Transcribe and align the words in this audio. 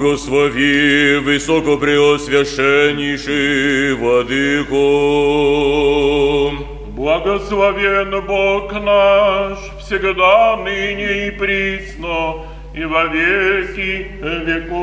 Благослови 0.00 1.18
высокопреосвященнейший 1.18 3.94
Владыку. 3.96 4.74
Благословен 6.96 8.24
Бог 8.26 8.72
наш, 8.72 9.58
всегда, 9.78 10.56
ныне 10.56 11.26
и 11.26 11.30
присно, 11.32 12.46
и 12.74 12.82
во 12.86 13.04
веки 13.08 14.06
веков. 14.46 14.80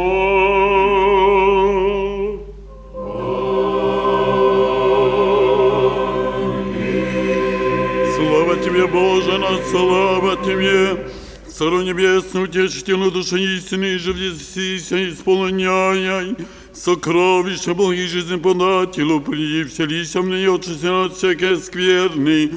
Слава 8.16 8.56
Тебе, 8.64 8.86
Боже 8.86 9.38
наш, 9.40 9.60
слава 9.72 10.38
Тебе! 10.46 11.08
Цару 11.57 11.83
Небесный, 11.83 12.45
утешительную 12.45 13.11
душу 13.11 13.37
истины, 13.37 13.99
живдесися, 13.99 15.11
исполняй, 15.11 16.37
сокровища 16.75 17.75
благих 17.75 18.09
жизни 18.09 18.37
подателю, 18.37 19.21
приди, 19.21 19.65
вселися 19.65 20.21
в 20.21 20.29
нее, 20.29 20.55
очисти 20.55 20.87
от 20.87 21.17
всякой 21.17 21.57
скверны, 21.59 22.53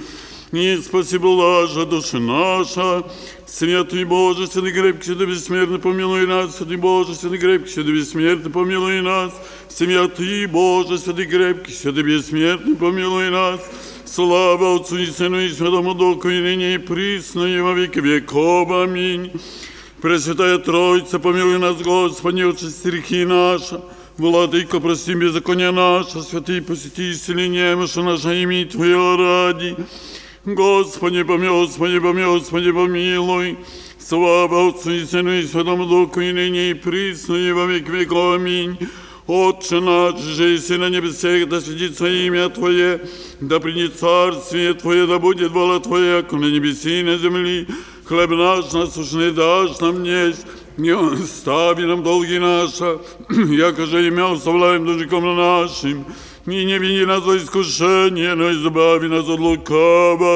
и 0.52 0.77
спаси 0.77 1.17
блажа 1.17 1.85
душа 1.85 2.20
наша, 2.20 3.03
Святый 3.45 4.05
Боже, 4.05 4.48
Святый 4.48 4.71
крепкий, 4.71 5.05
Святый 5.05 5.27
бессмертный, 5.27 5.80
помилуй 5.80 6.25
нас, 6.25 6.57
Святый 6.57 6.77
Боже, 6.77 7.13
Святый 7.16 7.39
крепкий, 7.39 7.71
Святый 7.71 7.94
бессмертный, 7.94 8.52
помилуй 8.52 9.02
нас, 9.02 9.34
Святый 9.70 10.45
Боже, 10.45 10.98
Святый 10.98 11.25
крепкий, 11.25 11.73
Святый 11.73 12.03
бессмертный, 12.03 12.75
помилуй 12.75 13.30
нас, 13.30 13.62
Слава 14.12 14.74
Отцу 14.74 14.98
и 14.98 15.06
Сыну 15.06 15.39
и 15.39 15.50
Святому 15.50 15.94
Духу, 15.94 16.30
и 16.30 16.41
ныне 16.41 16.75
и 16.75 16.78
присно, 16.78 17.44
и 17.44 17.61
во 17.61 17.75
веки 17.75 18.00
веков. 18.00 18.69
Аминь. 18.72 19.30
Пресвятая 20.03 20.58
Троица, 20.58 21.20
помилуй 21.20 21.58
нас, 21.58 21.80
Господи, 21.80 22.42
очисти 22.42 22.88
грехи 22.88 23.25
наши. 23.25 23.81
Владыка, 24.19 24.81
прости 24.81 25.14
беззаконие 25.14 25.70
наше, 25.70 26.22
святый 26.22 26.61
посети 26.61 27.12
исцеление 27.12 27.77
наше, 27.77 28.03
наше 28.03 28.42
имя 28.42 28.66
Твое 28.66 29.16
ради. 29.16 29.77
Господи, 30.44 31.22
помилуй, 31.22 31.66
Господи, 31.66 32.00
помилуй, 32.00 32.41
Господи, 32.41 32.72
помилуй. 32.72 33.58
Слава 34.00 34.70
Отцу 34.70 34.91
и 34.91 35.05
Сыну 35.05 35.34
и 35.34 35.47
Святому 35.47 35.86
Духу, 35.86 36.20
и 36.20 36.33
ныне 36.33 36.70
и 36.70 36.75
присно, 36.75 37.36
и 37.36 37.53
во 37.53 37.64
веки 37.66 37.91
веков. 37.92 38.34
Аминь. 38.34 38.77
Отче 39.31 39.78
наш, 39.78 40.19
же 40.20 40.56
и 40.56 40.77
на 40.77 40.89
небесах, 40.89 41.48
да 41.48 41.61
светится 41.61 42.09
имя 42.09 42.48
Твое, 42.48 43.00
да 43.41 43.61
придет 43.61 43.95
царствие 43.95 44.75
Твое, 44.75 45.06
да 45.06 45.20
будет 45.20 45.53
воля 45.53 45.78
Твоя, 45.78 46.22
как 46.22 46.33
на 46.33 46.47
небеси 46.47 46.98
и 46.98 47.05
на 47.05 47.17
земли. 47.17 47.69
Хлеб 48.06 48.31
наш 48.31 48.72
насущный 48.72 49.31
дашь 49.31 49.78
нам 49.78 50.03
несть, 50.03 50.45
не 50.77 50.91
остави 50.91 51.84
нам 51.84 52.03
долги 52.03 52.41
наши, 52.41 52.98
яко 53.55 53.87
же 53.87 54.05
и 54.05 54.11
мы 54.11 54.33
оставляем 54.33 54.84
должником 54.84 55.37
нашим. 55.37 56.05
И 56.47 56.65
не 56.65 56.78
вини 56.78 57.05
нас 57.05 57.22
во 57.22 57.37
искушение, 57.37 58.34
но 58.34 58.50
избави 58.50 59.06
нас 59.06 59.28
от 59.28 59.39
лукавого. 59.39 60.34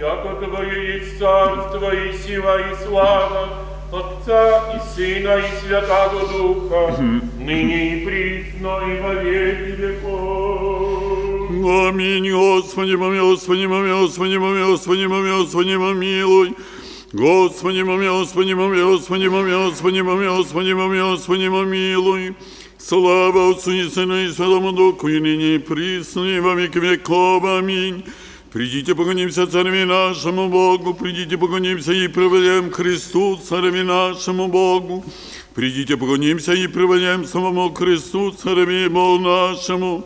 Яко 0.00 0.46
Твое 0.46 0.94
есть 0.94 1.18
царство 1.18 1.94
и 1.94 2.16
сила 2.16 2.58
и 2.60 2.86
слава, 2.86 3.71
Отца 3.91 4.75
и 4.75 4.95
Сына 4.95 5.37
и 5.39 5.65
Святого 5.65 6.27
Духа, 6.27 7.01
ныне 7.39 7.95
и 7.95 8.05
присно 8.05 8.81
и 8.85 8.99
во 8.99 9.13
веки 9.13 9.81
веков. 9.81 11.27
Аминь, 11.49 12.31
Господи, 12.31 12.95
помилуй, 12.95 13.35
Господи, 13.35 13.65
помилуй, 13.67 14.01
Господи, 14.01 14.37
помилуй, 14.37 14.71
Господи, 14.71 15.07
помилуй, 15.07 15.41
Господи, 15.43 15.77
помилуй. 15.77 16.55
Господи, 17.13 17.83
помилуй, 17.83 18.19
Господи, 18.19 18.53
помилуй, 18.53 18.97
Господи, 18.97 19.29
помилуй, 19.29 19.67
Господи, 19.69 20.03
помилуй, 20.03 20.37
Господи, 20.37 20.73
помилуй, 20.73 21.11
Господи, 21.11 21.49
помилуй. 21.49 22.35
Слава 22.77 23.51
Отцу 23.51 23.71
и 23.71 23.89
Сыну 23.89 24.17
и 24.17 24.29
Святому 24.29 24.71
Духу, 24.71 25.07
и 25.07 25.19
ныне 25.19 25.55
и 25.55 25.57
присно, 25.57 26.25
и 26.25 26.39
во 26.39 26.53
веки 26.53 26.77
веков. 26.77 27.43
Аминь. 27.45 28.03
Придите, 28.52 28.94
поклонимся 28.94 29.46
цареве 29.46 29.86
нашему 29.86 30.50
Богу, 30.50 30.92
придите, 30.92 31.38
поклонимся 31.38 31.92
и 31.92 32.06
приведем 32.06 32.70
Христу, 32.70 33.38
цареве 33.38 33.82
нашему 33.82 34.48
Богу. 34.48 35.02
Придите, 35.54 35.96
поклонимся 35.96 36.52
и 36.52 36.66
приведем 36.66 37.24
самому 37.24 37.72
Христу, 37.72 38.30
цареве 38.32 38.90
Богу 38.90 39.24
нашему. 39.24 40.04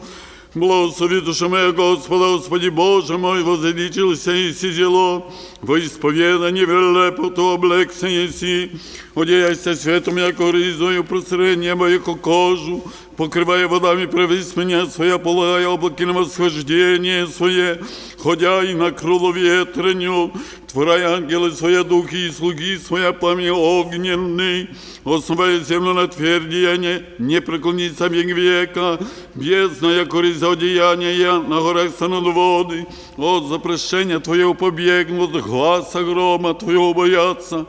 Благослови 0.55 1.21
душа 1.23 1.49
моя 1.49 1.73
Господа, 1.73 2.37
Господи 2.37 2.69
Боже 2.69 3.19
мой, 3.19 3.43
возвеличился 3.43 4.33
и 4.33 4.53
сидело, 4.53 5.27
во 5.66 5.80
исповедание 5.80 6.66
велепоту 6.66 7.50
облекся 7.50 8.08
еси, 8.08 8.72
одеяйся 9.16 9.76
светом, 9.76 10.18
яко 10.18 10.50
ризою, 10.50 11.04
просре 11.04 11.56
небо, 11.56 11.88
яко 11.88 12.16
кожу, 12.16 12.84
покрывая 13.18 13.68
водами 13.68 14.06
превысмения 14.06 14.86
своя, 14.86 15.18
полагая 15.18 15.68
облаки 15.68 16.06
на 16.06 16.14
восхождение 16.14 17.28
свое, 17.28 17.80
ходя 18.18 18.64
и 18.64 18.74
на 18.74 18.92
крыло 18.92 19.32
ветреню, 19.32 20.32
творая 20.72 21.18
ангелы 21.18 21.52
свои 21.52 21.84
духи 21.84 22.28
и 22.28 22.32
слуги 22.32 22.78
своя 22.78 23.14
пламя 23.14 23.54
огненный, 23.54 24.70
основая 25.06 25.60
землю 25.60 25.94
на 25.94 26.08
твердияние, 26.08 27.06
не 27.20 27.42
преклониться 27.42 28.08
век 28.08 28.28
века, 28.28 29.00
бездна, 29.36 29.88
яко 29.88 30.22
риза 30.22 30.52
одеяния, 30.52 31.40
на 31.40 31.62
горах 31.62 31.92
станут 31.92 32.34
воды, 32.34 32.88
от 33.18 33.48
запрещения 33.48 34.20
Твоего 34.20 34.54
побегнут, 34.54 35.36
гласа 35.57 36.05
грома 36.05 36.53
Твоего 36.53 36.93
боятся, 36.93 37.67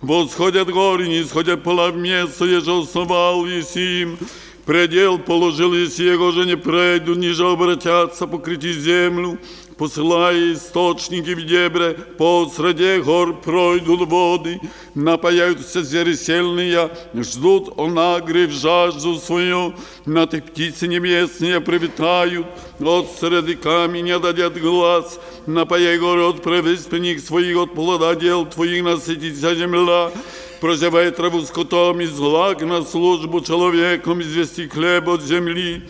Восходят 0.00 0.68
горы, 0.68 1.08
не 1.08 1.24
сходят 1.24 1.62
пола 1.64 1.90
в 1.90 1.96
место, 1.96 2.44
еже 2.44 2.78
основал 2.78 3.46
Есим. 3.46 4.18
Предел 4.66 5.18
положил, 5.18 5.74
если 5.74 6.04
его 6.04 6.30
же 6.30 6.46
не 6.46 6.56
пройдут, 6.56 7.18
ниже 7.18 7.44
обратятся 7.46 8.26
покрыть 8.26 8.62
землю. 8.62 9.38
Посылая 9.76 10.52
источники 10.52 11.34
в 11.34 11.44
дебре, 11.46 11.94
по 12.16 12.48
среде 12.54 13.02
гор 13.02 13.34
пройдут 13.40 14.08
воды, 14.08 14.60
напаяются 14.94 15.82
зересельные, 15.82 16.90
ждут 17.12 17.76
онагры 17.76 18.46
в 18.46 18.52
жажду 18.52 19.16
свою, 19.16 19.74
на 20.06 20.26
tych 20.28 20.44
птицы 20.44 20.86
небесные 20.86 21.60
привитают, 21.60 22.46
от 22.78 23.10
среды 23.18 23.56
камня 23.56 24.20
дадят 24.20 24.60
глаз, 24.60 25.18
напаяй 25.46 25.98
горы 25.98 26.22
от 26.22 26.40
превыспенник 26.40 27.18
своих, 27.18 27.56
от 27.56 27.74
плода 27.74 28.14
дел 28.14 28.46
твоих 28.46 28.84
насытится 28.84 29.56
земля, 29.56 30.12
прозевай 30.60 31.10
траву 31.10 31.40
скотом 31.40 32.00
и 32.00 32.06
злак 32.06 32.62
на 32.62 32.84
службу 32.84 33.40
человеком, 33.40 34.22
извести 34.22 34.68
хлеб 34.68 35.08
от 35.08 35.22
земли, 35.22 35.82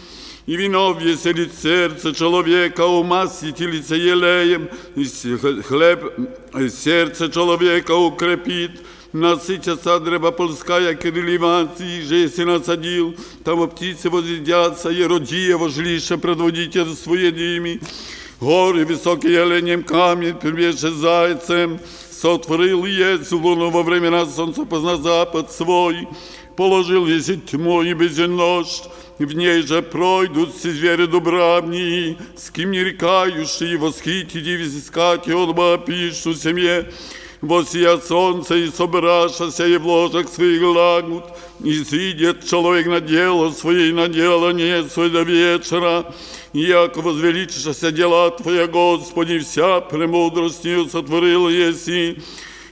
и 0.46 0.56
вино 0.56 0.94
веселит 0.94 1.52
сердце 1.54 2.14
человека, 2.14 2.86
умастить 2.86 3.60
лице 3.60 3.98
елеем, 3.98 4.70
и 4.96 5.06
хлеб 5.62 6.14
сердце 6.70 7.30
человека 7.30 7.92
укрепит, 7.96 8.82
насытятся 9.14 10.00
древа 10.00 10.32
полская 10.32 10.96
кирилливанцы, 10.96 12.02
же 12.02 12.16
если 12.16 12.44
насадил, 12.44 13.16
там 13.44 13.68
птицы 13.70 14.10
возъедятся, 14.10 14.90
и 14.90 15.04
роди 15.04 15.38
его 15.38 15.70
жилище 15.70 16.18
предводитель 16.18 16.96
свои 16.96 17.32
дими. 17.32 17.82
Горы 18.40 18.86
высокие 18.86 19.42
оленем 19.42 19.84
камень, 19.84 20.40
первейше 20.40 20.92
зайцем, 20.92 21.80
сотворил 22.10 22.86
есть 22.86 23.32
луну 23.32 23.70
во 23.70 23.84
времена 23.84 24.26
солнца 24.26 24.66
позна 24.66 24.98
запад 24.98 25.52
свой, 25.52 26.08
Положил 26.57 27.07
если 27.07 27.37
тьму 27.37 27.83
и 27.83 27.95
безножь, 27.95 28.83
в 29.19 29.33
ней 29.33 29.63
же 29.63 29.83
пройдут 29.83 30.55
все 30.55 30.71
звери 30.71 31.07
дубравни, 31.07 32.17
с 32.37 32.51
кем 32.51 32.73
не 32.73 32.83
рекающие, 32.83 33.79
восхитить 33.79 34.47
и 34.47 34.57
взыскать, 34.57 35.29
и 35.29 35.33
отба 35.33 35.79
пишут 35.79 36.41
семье, 36.41 36.91
Восия 37.45 37.99
солнце 37.99 38.55
и 38.55 38.71
собрашася, 38.71 39.67
и 39.67 39.77
в 39.77 39.87
ложах 39.87 40.29
своих 40.29 40.63
лагут, 40.63 41.25
и 41.63 41.85
сидит 41.85 42.49
человек 42.49 42.87
на 42.87 43.01
дело 43.01 43.51
свое, 43.51 43.91
и 43.91 43.93
на 43.93 44.09
дело 44.09 44.51
не 44.51 44.83
свое 44.89 45.11
до 45.11 45.23
вечера, 45.23 46.13
яко 46.55 47.03
возвеличишься 47.03 47.93
дела 47.93 48.31
Твоя, 48.31 48.67
Господи, 48.67 49.41
вся 49.41 49.83
премудростью 49.83 50.89
сотворил 50.89 51.51
еси, 51.51 52.23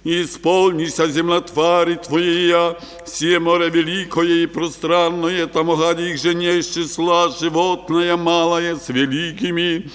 и 0.04 0.22
исполнися 0.22 1.08
землотвари 1.08 1.94
Твоя, 1.94 2.76
все 3.04 3.38
море 3.38 3.70
великое 3.70 4.42
и 4.42 4.46
пространное, 4.46 5.46
там 5.46 5.74
гади 5.76 6.10
их 6.10 6.18
же 6.18 6.34
не 6.34 6.58
из 6.58 6.68
числа, 6.74 7.28
животное 7.40 8.16
малое 8.16 8.76
с 8.76 8.88
великими, 8.88 9.90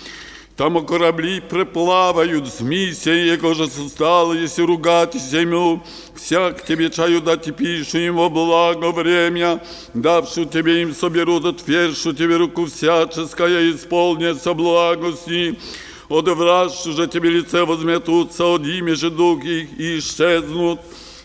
там 0.56 0.86
корабли 0.86 1.40
приплавают, 1.40 2.48
змися, 2.48 3.12
его 3.12 3.54
же 3.54 3.68
состало, 3.68 4.34
если 4.34 4.64
ругать 4.64 5.14
землю, 5.14 5.84
всяк 6.16 6.66
тебе 6.66 6.90
чаю 6.90 7.22
дать 7.22 7.48
и 7.48 7.52
пишу 7.52 8.00
им 8.00 8.16
во 8.16 8.30
благо 8.30 8.92
время, 8.92 9.62
давшу 9.94 10.46
тебе 10.46 10.82
им 10.82 10.96
соберут, 10.96 11.46
отвершу 11.46 12.14
тебе 12.14 12.38
руку 12.38 12.66
всяческая, 12.66 13.72
исполнится 13.72 14.54
благости, 14.54 15.60
одеврашу 16.09 16.93
же 16.93 17.07
тебе 17.07 17.31
лице 17.31 17.65
возметутся, 17.65 18.45
от 18.45 18.67
имя 18.67 18.95
же 18.95 19.11
дух 19.11 19.45
их 19.45 19.69
и 19.79 19.99
исчезнут, 19.99 20.81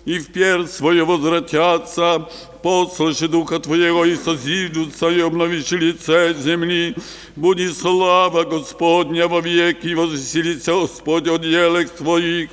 и 0.06 0.20
в 0.20 0.28
пер 0.28 0.68
свое 0.68 1.04
возвратятся, 1.04 2.30
послушай 2.64 3.28
Духа 3.28 3.60
Твоего 3.60 4.06
и 4.06 4.16
созидутся, 4.16 5.10
и 5.10 5.20
обновишь 5.20 5.72
лице 5.72 6.34
земли. 6.34 6.96
Буди 7.36 7.70
слава 7.70 8.44
Господня 8.44 9.28
во 9.28 9.42
веки, 9.42 9.94
возвеселится 9.94 10.74
Господь 10.74 11.28
от 11.28 11.44
елек 11.44 11.90
Твоих. 11.90 12.50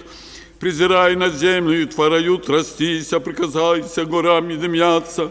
Презирай 0.59 1.15
на 1.15 1.29
землю, 1.29 1.83
и 1.83 1.85
творают 1.85 2.49
растися, 2.49 3.21
приказайся 3.21 4.05
горам 4.05 4.51
и 4.51 4.57
дымятся. 4.57 5.31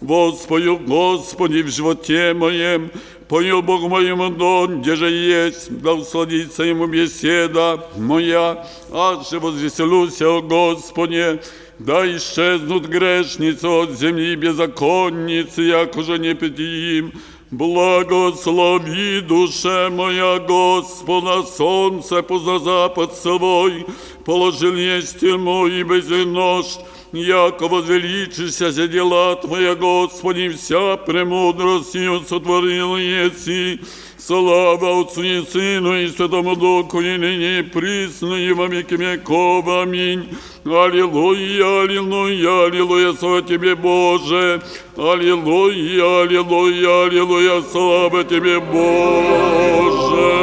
Воспою, 0.00 0.78
Господи, 0.78 1.62
в 1.62 1.68
животе 1.68 2.34
моем, 2.34 2.90
пою 3.29 3.61
Богу 3.61 3.87
моему 3.87 4.29
дом, 4.29 4.81
где 4.81 4.95
же 4.95 5.09
есть, 5.09 5.81
да 5.81 5.93
усладится 5.93 6.63
ему 6.63 6.87
беседа 6.87 7.85
моя, 7.95 8.67
аже 8.91 9.39
возвеселюся, 9.39 10.27
о 10.27 10.41
Господи, 10.41 11.39
да 11.77 12.05
исчезнут 12.17 12.87
грешницы 12.87 13.67
от 13.67 13.91
земли 13.91 14.35
беззаконницы, 14.35 15.61
як 15.61 15.95
уже 15.95 16.17
не 16.17 16.31
им. 16.31 17.13
Благослови 17.51 19.21
душе 19.21 19.89
моя 19.89 20.37
Господа, 20.39 21.43
солнце 21.43 22.21
поза 22.21 22.59
запад 22.59 23.15
свой, 23.15 23.85
положил 24.23 24.75
есть 24.75 25.23
мой 25.23 25.81
без 25.83 26.07
нож, 26.09 26.65
яко 27.13 27.67
возвеличишься 27.67 28.71
за 28.71 28.87
дела 28.87 29.35
Твоя, 29.35 29.75
Господи, 29.75 30.49
вся 30.49 30.97
премудростью 30.97 32.21
сотворил 32.27 32.97
еси. 32.97 33.79
Слава 34.17 35.01
Отцу 35.01 35.23
и 35.23 35.43
Сыну 35.43 35.95
и 35.95 36.07
Святому 36.09 36.55
Духу, 36.55 37.01
и 37.01 37.17
ныне 37.17 37.59
и 37.59 37.63
присно, 37.63 38.35
и 38.35 38.51
во 38.51 38.67
веки 38.67 38.93
веков. 38.93 39.65
Аминь. 39.67 40.29
Аллилуйя, 40.65 41.81
аллилуйя, 41.81 42.65
аллилуйя, 42.65 43.13
слава 43.13 43.41
Тебе, 43.41 43.75
Боже. 43.75 44.61
Аллилуйя, 44.97 46.21
аллилуйя, 46.21 47.05
аллилуйя, 47.05 47.63
слава 47.71 48.23
Тебе, 48.23 48.59
Боже. 48.59 50.38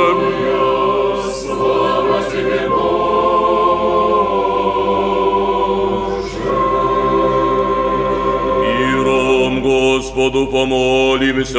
Помолимся. 10.66 11.58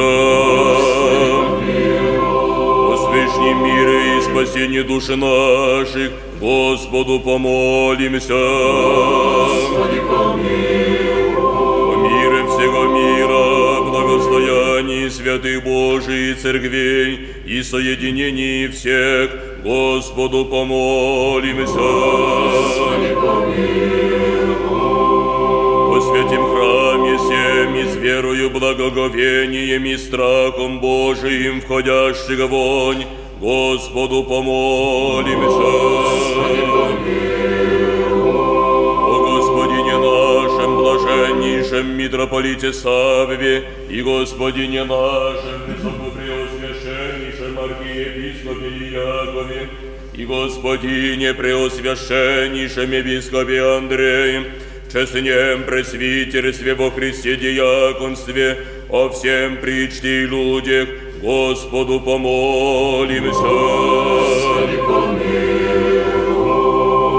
Успешни 2.94 3.54
мира 3.54 4.18
и 4.18 4.21
спасение 4.21 4.83
души 4.83 5.15
наших, 5.15 6.12
Господу 6.42 7.19
помолимся. 7.19 8.33
О 11.54 11.95
мире 12.04 12.44
всего 12.48 12.83
мира, 12.98 13.81
благостоянии 13.89 15.09
святых 15.09 15.63
Божий 15.63 16.33
церквей 16.33 17.27
и 17.45 17.63
соединении 17.63 18.68
всех, 18.68 19.31
Господу 19.63 20.45
помолимся. 20.45 21.80
Во 25.89 26.01
святем 26.01 26.44
храме 26.51 26.68
всем 26.68 26.87
и 27.18 27.84
с 27.90 27.96
верою, 27.96 28.50
благоговением 28.50 29.86
и 29.86 29.98
страхом 29.98 30.80
Божиим 30.80 31.62
входящих 31.62 32.48
вонь, 32.50 33.06
Господу 33.40 34.24
помолимся. 34.24 35.48
О 39.10 39.38
Господине 39.38 39.98
нашем, 39.98 40.78
блаженнейшем 40.78 41.98
митрополите 41.98 42.74
Савве 42.74 43.64
и 43.90 44.02
Господине 44.02 44.84
нашем, 44.84 45.62
высокопреосвященнейшем 45.68 47.60
архиепископе 47.60 48.69
Якове 48.92 49.69
и 50.16 50.25
Господине 50.25 51.34
преосвященнейшем 51.34 52.92
епископе 52.92 53.62
Андреем, 53.62 54.46
честнем 54.92 55.63
пресвитерстве 55.63 56.74
во 56.74 56.92
Христе 56.92 57.36
диаконстве, 57.36 58.57
о 58.89 59.10
всем 59.10 59.57
причте 59.57 60.24
и 60.24 60.25
людях, 60.25 60.89
Господу 61.22 62.00
помолимся. 62.00 63.42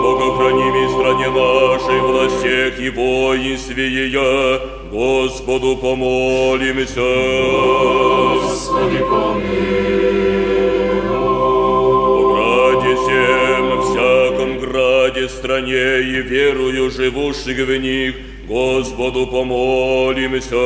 Богохраними 0.03 0.88
стране 0.93 1.29
нашей, 1.31 2.00
властях 2.00 2.81
и 2.81 2.91
воинстве 2.91 3.88
ее, 3.88 4.61
Господу 4.91 5.76
помолимся. 5.76 7.00
О 7.00 8.19
граде, 15.28 15.38
стране 15.38 16.00
и 16.00 16.22
верую 16.22 16.90
живущих 16.90 17.58
в 17.58 17.76
них, 17.78 18.14
Господу 18.48 19.26
помолимся. 19.26 20.56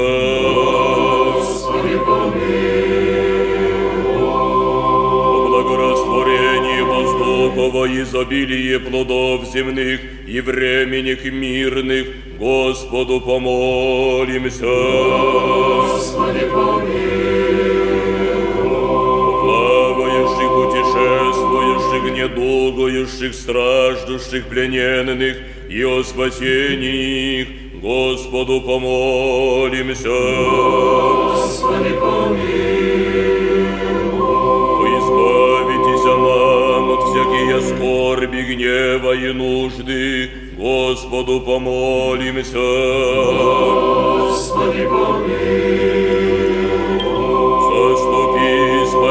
О 4.15 5.47
благорастворении 5.49 6.83
воздухова, 6.83 7.87
изобилие 7.87 8.79
плодов 8.79 9.47
земных 9.53 10.01
и 10.27 10.41
временных 10.41 11.25
мирных, 11.25 12.07
Господу 12.39 13.21
помолимся. 13.21 14.63
плавающих, 16.53 17.12
недугующих, 22.63 23.35
страждущих, 23.35 24.47
плененных 24.47 25.37
и 25.69 25.85
о 25.85 26.03
спасении 26.03 27.41
их, 27.41 27.49
Господу 27.81 28.61
помолимся. 28.61 30.09
Избавитесь 34.99 36.05
нам 36.05 36.91
от 36.91 37.03
всякие 37.09 37.61
скорби, 37.61 38.43
гнева 38.43 39.13
и 39.13 39.33
нужды, 39.33 40.31
Господу 40.57 41.41
помолимся. 41.41 42.61
Заступи, 47.73 48.42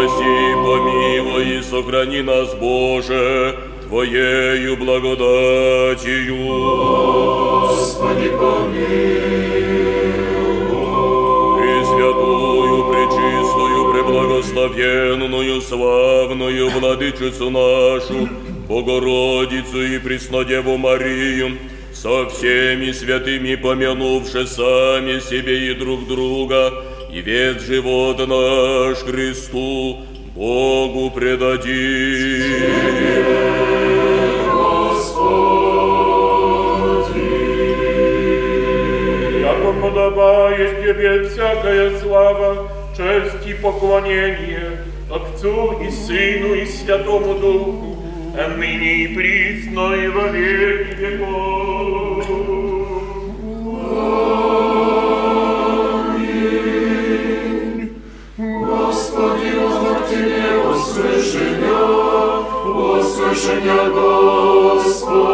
спаси, 0.01 0.55
помилуй 0.55 1.59
и 1.59 1.61
сохрани 1.61 2.21
нас, 2.21 2.53
Боже, 2.55 3.57
Твоею 3.87 4.77
благодатью. 4.77 6.37
Пресвятую, 11.57 12.83
пречистую, 12.89 13.93
преблагословенную, 13.93 15.61
славную 15.61 16.69
Владычицу 16.69 17.49
нашу, 17.49 18.29
Богородицу 18.67 19.81
и 19.81 19.99
Преснодеву 19.99 20.77
Марию, 20.77 21.57
со 21.93 22.29
всеми 22.29 22.91
святыми 22.91 23.55
помянувши 23.55 24.47
сами 24.47 25.19
себе 25.19 25.71
и 25.71 25.73
друг 25.73 26.07
друга, 26.07 26.69
и 26.69 26.90
вет 27.19 27.61
живот 27.61 28.19
наш 28.19 28.99
Христу, 28.99 30.05
Богу 30.33 31.11
предадим. 31.11 31.71
Яко 39.41 39.73
подобает 39.81 40.81
Тебе 40.81 41.27
всякая 41.27 41.99
слава, 41.99 42.69
честь 42.95 43.47
и 43.47 43.53
поклонение 43.53 44.81
Отцу 45.13 45.81
и 45.81 45.89
Сыну 45.91 46.53
и 46.53 46.65
Святому 46.65 47.37
Духу, 47.37 47.97
а 48.37 48.47
ныне 48.55 49.03
и 49.03 49.07
присно 49.13 49.93
и 49.93 50.07
во 50.07 50.27
веки 50.29 50.95
веков. 50.95 51.91
Господи, 59.11 59.51
возвратили 59.59 60.43
услышання, 60.71 61.79
услышання, 62.65 63.79
Господи. 63.95 65.31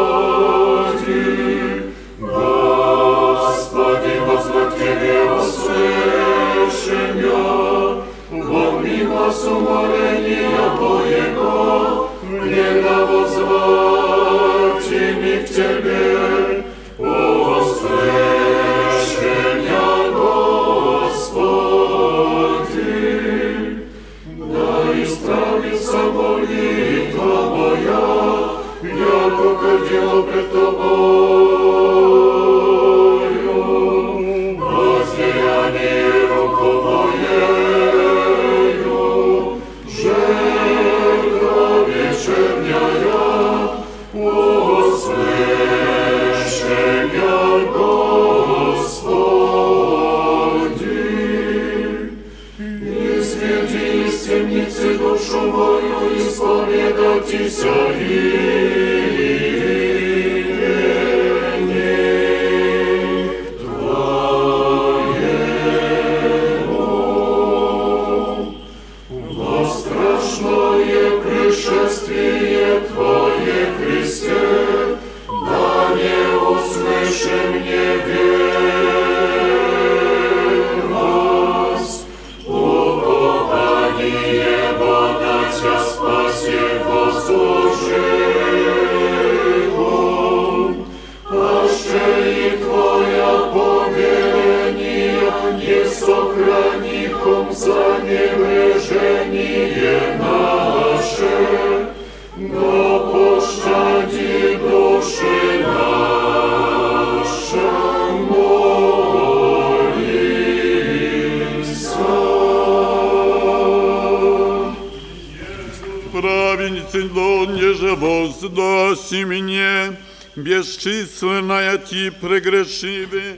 Господи, 2.21 4.13
возвратили 4.27 5.15
услышання, 5.39 6.87
волни 8.31 8.99
вас 9.13 9.45
умоления 9.47 10.49
Твоего, 10.77 12.09
гневно 12.23 12.95
возвратили 13.11 14.57
к 15.37 15.49
Тебе, 15.55 16.46
Christo 30.23 30.71
Bo. 30.71 31.46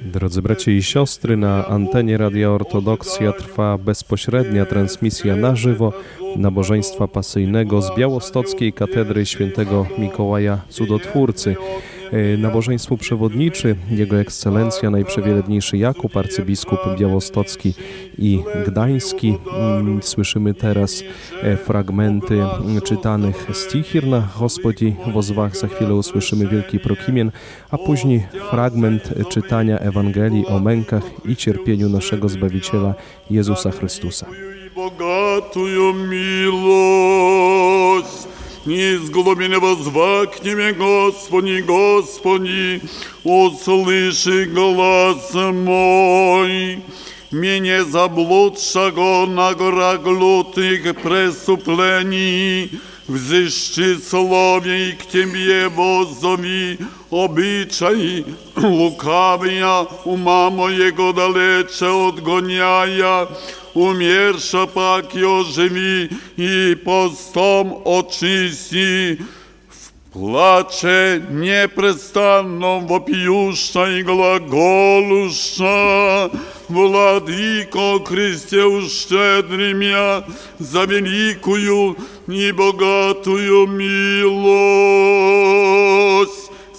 Drodzy 0.05 0.41
bracia 0.41 0.71
i 0.71 0.83
siostry, 0.83 1.38
na 1.38 1.67
antenie 1.67 2.17
Radia 2.17 2.50
Ortodoksja 2.51 3.31
trwa 3.33 3.77
bezpośrednia 3.77 4.65
transmisja 4.65 5.36
na 5.36 5.55
żywo 5.55 5.93
nabożeństwa 6.36 7.07
pasyjnego 7.07 7.81
z 7.81 7.95
białostockiej 7.98 8.74
katedry 8.74 9.25
świętego 9.25 9.86
Mikołaja 9.98 10.62
Cudotwórcy. 10.69 11.55
E, 12.12 12.37
Nabożeństwu 12.37 12.97
przewodniczy 12.97 13.76
Jego 13.90 14.16
Ekscelencja 14.16 14.90
Najprzewielebniejszy 14.90 15.78
Jakub, 15.78 16.16
arcybiskup 16.16 16.78
białostocki 16.99 17.75
i 18.18 18.42
gdański. 18.66 19.38
Mm, 19.56 20.02
Słyszymy 20.02 20.54
teraz 20.54 21.02
e, 21.42 21.56
fragmenty 21.56 22.35
mm, 22.35 22.80
czytanych 22.80 23.47
z 23.52 23.68
Tichir 23.68 24.06
na 24.06 24.28
Gospodzi 24.38 24.97
Wozwach. 25.12 25.56
Za 25.56 25.68
chwilę 25.68 25.94
usłyszymy 25.94 26.49
Wielki 26.49 26.78
Prokimien, 26.78 27.30
a 27.71 27.78
później 27.78 28.26
fragment 28.50 29.14
czytania 29.28 29.78
Ewangelii 29.78 30.47
o 30.47 30.59
mękach 30.59 31.02
i 31.28 31.37
cierpieniu 31.37 31.88
naszego 31.88 32.28
Zbawiciela 32.28 32.94
Jezusa 33.30 33.71
Chrystusa. 33.71 34.26
и 34.64 34.68
богатую 34.68 35.92
милость. 38.68 39.04
Из 39.04 39.11
глубины 39.11 39.59
возвакнем, 39.59 40.78
Господи, 40.78 41.61
Господи, 41.61 42.83
услыши 43.25 44.47
глаз 44.47 45.33
мой. 45.35 46.83
Mnie 47.33 47.85
заблудшего 47.85 49.26
на 49.26 49.54
горах 49.54 50.02
глутых 50.02 50.94
преступлений, 51.02 52.71
Взыщи 53.09 53.97
слове 53.97 54.90
и 54.90 54.92
к 54.92 55.06
Тебе 55.11 55.68
воззови, 55.68 56.78
обычаи 57.11 58.25
лукавия 58.56 59.87
ума 60.04 60.49
моего 60.49 61.12
далече 61.12 62.09
отгоняя, 62.09 63.28
умерша 63.78 64.66
пак 64.66 65.14
и 65.14 65.23
оживи, 65.25 66.11
и 66.37 66.75
постом 66.75 67.83
очисти, 67.85 69.18
Плаче 70.14 71.23
непрестанно 71.28 72.78
вопиюща 72.87 73.99
и 73.99 74.02
глаголуша, 74.04 75.50
Владыко 76.68 77.99
Христе 78.04 78.64
ущедри 78.64 79.75
меня 79.75 80.25
за 80.61 80.85
великую 80.85 81.97
и 82.28 82.52
богатую 82.52 83.66
милость. 83.66 84.44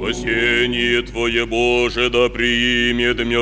Спасение 0.02 1.00
Твое, 1.02 1.46
Боже, 1.46 2.10
да 2.10 2.28
примет 2.28 3.20
меня. 3.24 3.38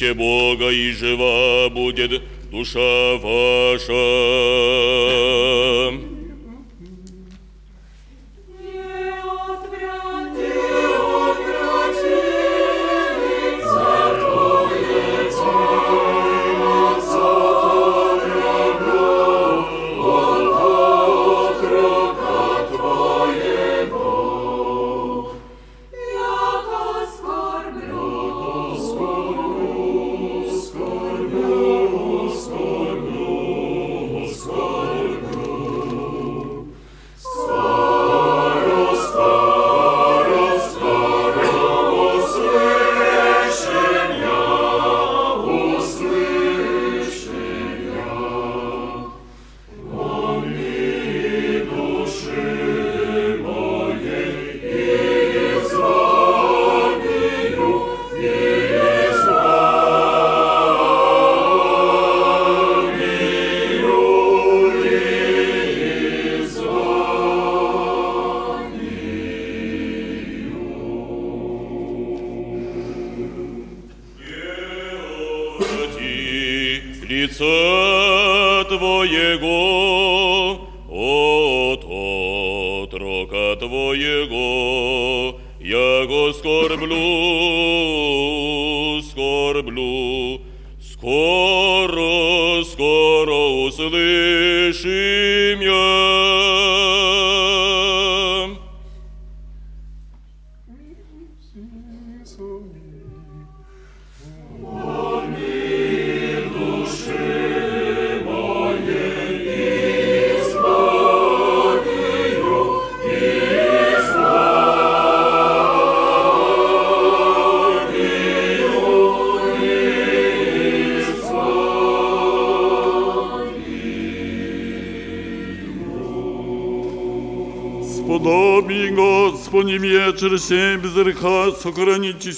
Yeah. 0.00 0.14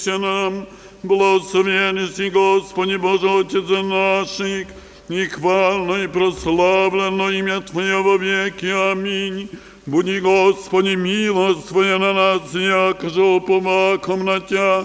сохранитеся 0.02 0.18
нам, 0.18 0.66
благословен 1.02 2.08
си, 2.08 2.30
Господи, 2.30 2.96
Боже, 2.96 3.28
Отец 3.28 3.68
наших, 3.68 4.66
и 5.08 5.26
хвально 5.26 6.04
и 6.04 6.06
прославлено 6.06 7.30
имя 7.30 7.60
Твое 7.60 8.02
во 8.02 8.16
веки. 8.16 8.66
Аминь. 8.66 9.48
Буди, 9.86 10.20
Господи, 10.20 10.96
милость 10.96 11.68
Твоя 11.68 11.98
на 11.98 12.12
нас, 12.12 12.54
яко 12.54 13.08
же 13.08 13.22
опомаком 13.22 14.24
на 14.24 14.40
Тя. 14.40 14.84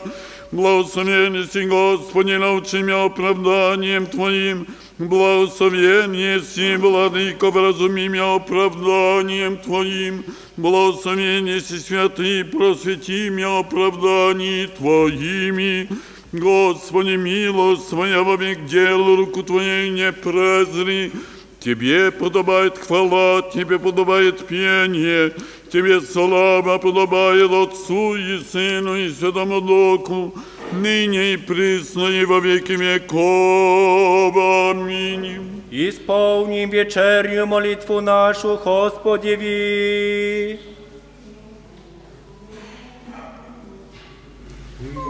Благословен 0.51 1.47
си, 1.51 1.65
Господи, 1.65 2.37
научи 2.37 2.83
меня 2.83 3.05
оправданием 3.05 4.05
Твоим, 4.05 4.67
Благословен 4.99 6.13
еси, 6.13 6.77
Владыко, 6.77 7.49
вразуми 7.51 8.07
меня 8.07 8.35
оправданием 8.35 9.57
Твоим. 9.57 10.23
Благословен 10.58 11.46
еси, 11.46 11.78
святый, 11.78 12.44
просвети 12.44 13.30
меня 13.30 13.60
оправданием 13.60 14.68
Твоими. 14.76 15.88
Господи, 16.32 17.14
милость 17.14 17.90
Твоя 17.90 18.24
во 18.24 18.34
век 18.34 18.66
дел, 18.66 19.14
руку 19.14 19.44
Твоей 19.44 19.88
не 19.90 20.10
презри. 20.10 21.12
Тебе 21.60 22.10
подобает 22.10 22.76
хвала, 22.76 23.42
Тебе 23.54 23.78
подобает 23.78 24.48
пение, 24.48 25.32
Тебе 25.72 26.00
слава 26.00 26.78
подобает 26.78 27.52
Отцу 27.52 28.16
и 28.16 28.40
Сыну 28.40 28.96
и 28.96 29.10
Святому 29.10 29.60
Духу, 29.60 30.34
ныне 30.72 31.34
и 31.34 31.36
присно 31.36 32.08
и 32.08 32.24
во 32.24 32.40
веки 32.40 32.72
веков. 32.72 34.34
Аминь. 34.72 35.47
Исполним 35.71 36.69
вечернюю 36.69 37.47
молитву 37.47 38.01
нашу 38.01 38.59
Господеви. 38.63 40.59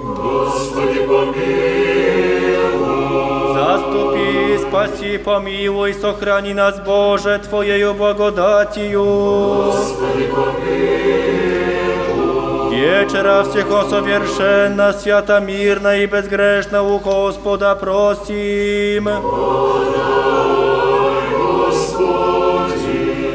Господи, 0.04 1.00
помилуй. 1.08 1.54
Заступи, 3.54 4.58
спаси, 4.60 5.18
помилуй, 5.18 5.94
сохрани 5.94 6.54
нас, 6.54 6.80
Боже, 6.80 7.40
Твоею 7.40 7.94
благодатью. 7.94 9.04
Господи, 9.04 10.28
помилуй. 10.28 11.14
Вечера 12.76 13.44
всего 13.44 13.84
совершенно, 13.84 14.94
свято, 14.94 15.40
мирно 15.40 15.98
и 15.98 16.06
безгрешно 16.06 16.84
у 16.84 17.00
Господа 17.00 17.76
просим. 17.76 19.10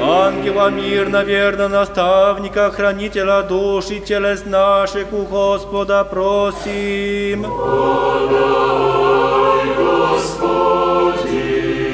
Ангела 0.03 0.71
мирно, 0.71 1.23
верно, 1.25 1.69
наставника, 1.69 2.71
хранителя 2.71 3.43
душ 3.43 3.91
и 3.91 4.01
телес 4.01 4.45
наших 4.47 5.13
у 5.13 5.23
Господа 5.23 6.05
просим. 6.05 7.47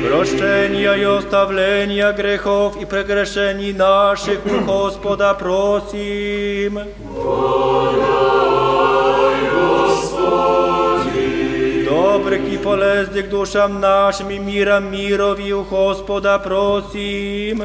Прощения 0.09 0.95
и 0.95 1.05
оставления 1.05 2.13
грехов 2.13 2.77
и 2.81 2.85
прегрешений 2.85 3.73
наших 3.73 4.41
у 4.47 4.65
Господа 4.65 5.35
просим. 5.35 6.81
Добрых 11.99 12.41
и 12.41 12.57
полезных 12.57 13.29
душам 13.29 13.81
нашим 13.81 14.31
и 14.31 14.39
мира 14.39 14.79
мирови 14.79 15.53
у 15.53 15.65
Господа 15.65 16.39
просим. 16.39 17.65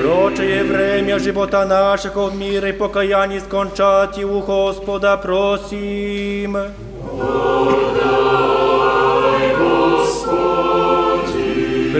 Прочее 0.00 0.64
время 0.64 1.18
живота 1.18 1.66
нашего 1.66 2.28
в 2.30 2.36
мире 2.36 2.70
и 2.70 2.72
покаянии 2.72 3.40
скончати 3.40 4.24
у 4.24 4.40
Господа 4.40 5.18
просим. 5.18 6.56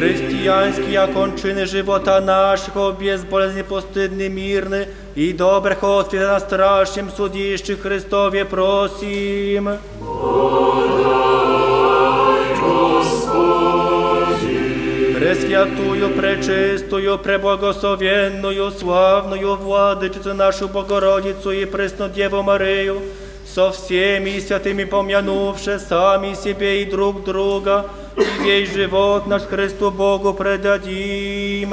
Християнские 0.01 1.01
окончины 1.01 1.66
живота 1.66 2.20
нашего 2.20 2.92
безболезненно, 2.92 3.64
постыдны, 3.64 4.29
мирны 4.29 4.88
и 5.14 5.33
добрых 5.33 5.83
ответа 5.83 6.33
на 6.33 6.40
страшном 6.40 7.11
судище 7.11 7.77
Христове 7.77 8.44
просим. 8.44 9.79
Пресвятую, 15.18 16.11
пречистую, 16.11 17.18
преблагословенную, 17.18 18.70
славную 18.70 19.57
Владычицу 19.57 20.35
нашу 20.35 20.68
Богородицу 20.68 21.51
и 21.51 21.64
Преснодеву 21.64 22.42
Марию, 22.42 23.03
со 23.46 23.72
всеми 23.72 24.38
святыми 24.38 24.85
помянувши 24.85 25.79
сами 25.79 26.35
себе 26.35 26.83
и 26.83 26.85
друг 26.85 27.25
друга, 27.25 27.87
и 28.16 28.42
весь 28.42 28.72
живот 28.72 29.27
наш 29.27 29.42
Христу 29.42 29.90
Богу 29.90 30.33
предадим. 30.35 31.70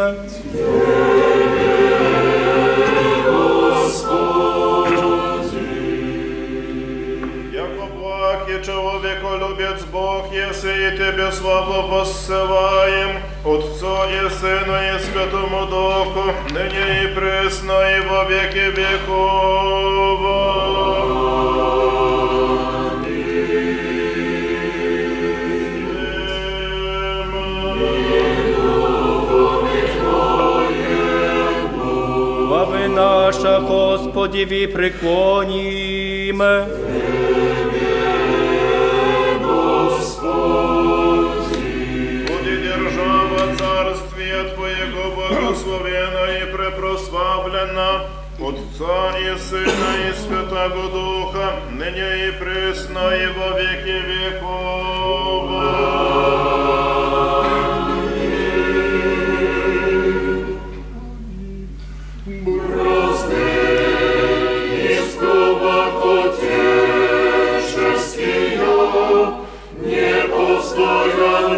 Яко 7.51 7.85
благ 7.95 8.49
и 8.49 8.65
человеколюбец 8.65 9.83
Бог, 9.91 10.31
если 10.33 10.87
и 10.87 10.97
Тебе 10.97 11.31
славу 11.31 11.87
воссылаем, 11.87 13.21
Отцу 13.45 13.95
и 14.09 14.29
Сыну 14.29 14.75
и 14.75 14.99
Святому 14.99 15.65
Духу, 15.67 16.33
ныне 16.51 17.03
и 17.03 17.07
пресно 17.15 17.75
и 17.97 17.99
во 18.07 18.23
веки 18.25 18.71
веков. 18.75 20.23
Наша 33.42 33.60
и 46.40 46.52
препрославлена, 46.52 47.90
Отца 48.40 49.18
и 49.18 49.38
Сына 49.38 49.90
и 50.08 50.12
Святого 50.14 50.88
Духа, 50.90 51.46
ныне 51.72 52.28
и 52.28 52.32
пресно 52.32 53.10
и 53.10 53.26
во 53.26 53.50
веки 53.58 53.98
веков. 54.08 55.48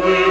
we 0.01 0.30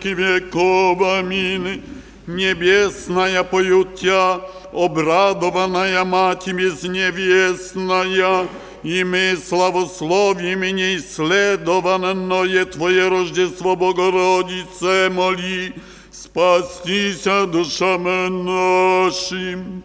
веки 0.00 0.08
веков. 0.08 1.00
Аминь. 1.02 1.82
Небесная 2.26 3.44
поют 3.44 4.00
Тя, 4.00 4.40
обрадованная 4.72 6.04
Мать 6.04 6.48
безневестная, 6.48 8.48
и 8.82 9.04
мы 9.04 9.36
славословим 9.36 10.64
и 10.64 10.72
неисследованное 10.72 12.64
Твое 12.64 13.08
Рождество 13.08 13.76
Богородице, 13.76 15.08
моли, 15.10 15.74
спастися 16.10 17.46
душам 17.46 18.02
нашим. 18.44 19.84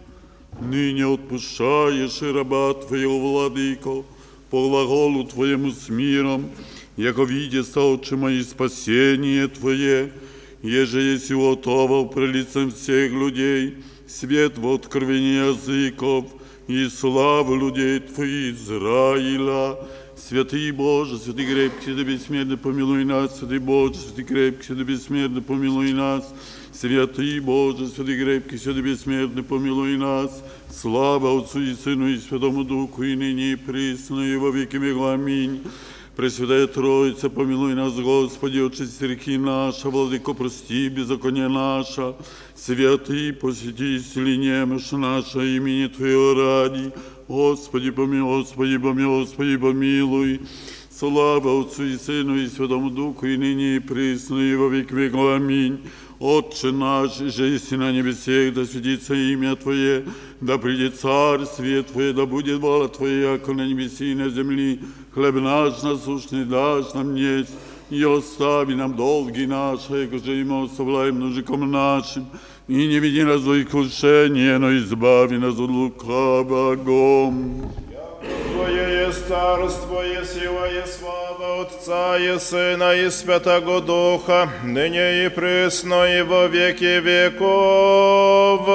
Ныне 0.60 1.06
отпущаешь 1.06 2.22
и 2.22 2.32
раба 2.32 2.74
Твоего, 2.74 3.20
Владыко, 3.20 4.04
по 4.50 4.68
глаголу 4.68 5.26
Твоему 5.26 5.72
с 5.72 5.90
миром, 5.90 6.50
яко 6.97 7.25
видеста, 7.25 7.81
Отче 7.81 8.17
мои, 8.17 8.43
спасение 8.43 9.49
Твое, 9.49 10.13
еже 10.63 11.01
есть 11.01 11.31
готово 11.31 12.09
при 12.09 12.27
лицем 12.27 12.71
всех 12.71 13.13
людей, 13.13 13.77
свет 14.09 14.59
в 14.59 14.67
откровении 14.69 15.51
языков 15.51 16.27
и 16.69 16.87
славу 16.89 17.55
людей 17.57 18.01
Твоих 18.01 18.57
Израиля. 18.57 19.77
Святый 20.17 20.71
Боже, 20.71 21.19
святый 21.19 21.45
крепкий, 21.45 21.93
да 21.93 22.03
бессмертно 22.03 22.57
помилуй 22.57 23.05
нас, 23.05 23.39
святый 23.39 23.59
Боже, 23.59 23.97
святый 23.97 24.25
крепкий, 24.25 24.73
да 24.73 24.83
бессмертно 24.83 25.43
помилуй 25.43 25.93
нас, 25.93 26.35
святый 26.73 27.39
Боже, 27.41 27.87
святый 27.87 28.19
крепкий, 28.19 28.57
святый 28.57 28.83
бессмертно 28.83 29.43
помилуй 29.43 29.99
нас. 29.99 30.43
Слава 30.75 31.39
Отцу 31.39 31.61
и 31.61 31.75
Сыну 31.75 32.09
и 32.09 32.19
Святому 32.19 32.65
Духу, 32.65 33.03
и 33.03 33.15
ныне 33.15 33.53
и 33.53 33.57
присно, 33.57 34.21
и 34.21 34.37
во 34.37 34.51
веки 34.51 34.77
веков. 34.77 35.15
Аминь. 35.15 35.61
Пресвятая 36.17 36.67
Троица, 36.67 37.29
помилуй 37.29 37.75
нас, 37.75 37.93
Господи, 37.93 38.59
отче 38.61 38.87
стихи 38.87 39.37
наша, 39.37 39.91
Владыко, 39.91 40.33
прости 40.33 40.89
беззаконие 40.89 41.49
наше, 41.49 42.15
святый, 42.55 43.35
посети, 43.35 43.99
исцели 43.99 44.39
немощь 44.39 44.93
наша, 44.93 45.41
имени 45.41 45.89
Твоего 45.89 46.33
ради, 46.33 46.91
Господи, 47.29 47.91
помилуй, 47.91 48.41
Господи, 48.41 48.79
помилуй, 48.79 49.25
Господи, 49.25 49.59
помилуй. 49.59 50.41
Слава 50.91 51.61
Отцу 51.61 51.85
и 51.85 51.99
Сыну 51.99 52.37
и 52.39 52.47
Святому 52.47 52.89
Духу, 52.89 53.27
и 53.27 53.37
ныне 53.37 53.77
и 53.77 53.81
присно, 53.81 54.39
и 54.39 54.55
во 54.55 54.69
век 54.69 54.91
веков. 54.93 55.37
Аминь. 55.37 55.83
Отче 56.20 56.72
наш, 56.72 57.18
же 57.18 57.46
есть 57.46 57.72
на 57.72 57.92
небесех, 57.92 58.54
да 58.54 58.64
светится 58.64 59.16
имя 59.16 59.56
Твое, 59.56 60.06
да 60.40 60.60
придет 60.60 61.00
царствие 61.00 61.82
Твое, 61.82 62.14
да 62.14 62.28
будет 62.28 62.60
воля 62.60 62.88
Твоя, 62.90 63.34
яко 63.34 63.54
на 63.54 63.66
небеси 63.68 64.12
и 64.12 64.16
на 64.16 64.30
земли. 64.30 64.80
Хлеб 65.16 65.36
наш 65.36 65.82
насущный 65.82 66.46
дашь 66.46 66.94
нам 66.94 67.16
есть, 67.16 67.50
и 67.90 68.04
остави 68.04 68.76
нам 68.76 68.96
долги 68.96 69.48
наши, 69.48 69.94
яко 70.04 70.20
же 70.20 70.40
и 70.40 70.44
мы 70.44 70.66
оставляем 70.66 71.20
нужникам 71.20 71.72
нашим. 71.72 72.28
И 72.68 72.88
не 72.88 73.00
веди 73.00 73.24
нас 73.24 73.42
до 73.42 73.60
искушения, 73.60 74.60
но 74.60 74.78
избави 74.78 75.38
нас 75.40 75.56
от 75.56 75.70
лукавого. 75.70 77.42
Твое 79.06 79.06
есть 79.06 79.28
царство, 79.28 80.02
и 80.04 80.26
сила, 80.26 80.66
и 80.66 80.84
слава 80.88 81.62
Отца, 81.62 82.18
и 82.18 82.40
Сына, 82.40 82.96
и 82.96 83.12
Святого 83.12 83.80
Духа, 83.80 84.50
ныне 84.64 85.26
и 85.26 85.30
пресно, 85.30 86.06
и 86.06 86.24
во 86.24 86.48
веки 86.48 87.00
веков. 87.00 88.66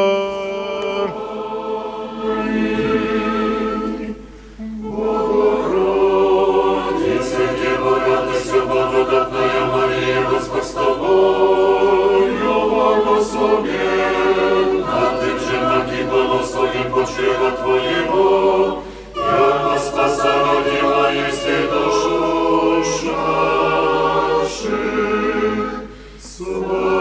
Богородице, 4.81 7.49
Дева, 7.61 7.99
радуйся, 8.07 8.61
благодатная 8.65 9.65
Мария, 9.75 10.21
Господь 10.31 10.65
с 10.65 10.71
тобою, 10.71 12.31
благословенна 12.71 15.03
ты 15.21 15.29
в 15.35 15.41
женах 15.51 15.89
и 15.93 15.95
благословен 16.05 16.89
почева 16.93 17.51
Твоего, 17.61 18.80
Слава 26.20 27.01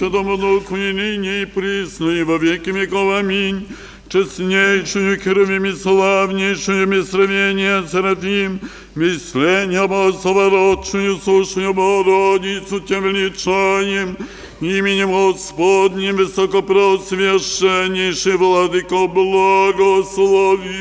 Святому 0.00 0.36
Духу, 0.36 0.76
и 0.76 0.92
ныне 0.92 1.42
и 1.42 1.46
присно, 1.46 2.10
и 2.10 2.22
во 2.22 2.38
веки 2.38 2.70
веков. 2.70 3.18
Аминь. 3.18 3.66
Честнейшую, 4.08 5.18
херовим 5.18 5.76
славнейшую, 5.76 6.86
мистровение 6.86 7.84
Серафим, 7.90 8.60
мисление 8.94 9.88
Богословородшую, 9.88 11.16
сушую 11.16 11.74
Богородицу, 11.74 12.78
Тем 12.80 13.02
величаем, 13.04 14.16
именем 14.60 15.10
Господним, 15.10 16.16
высокопросвященнейший 16.16 18.36
Владыко, 18.36 19.08
благослови. 19.08 20.76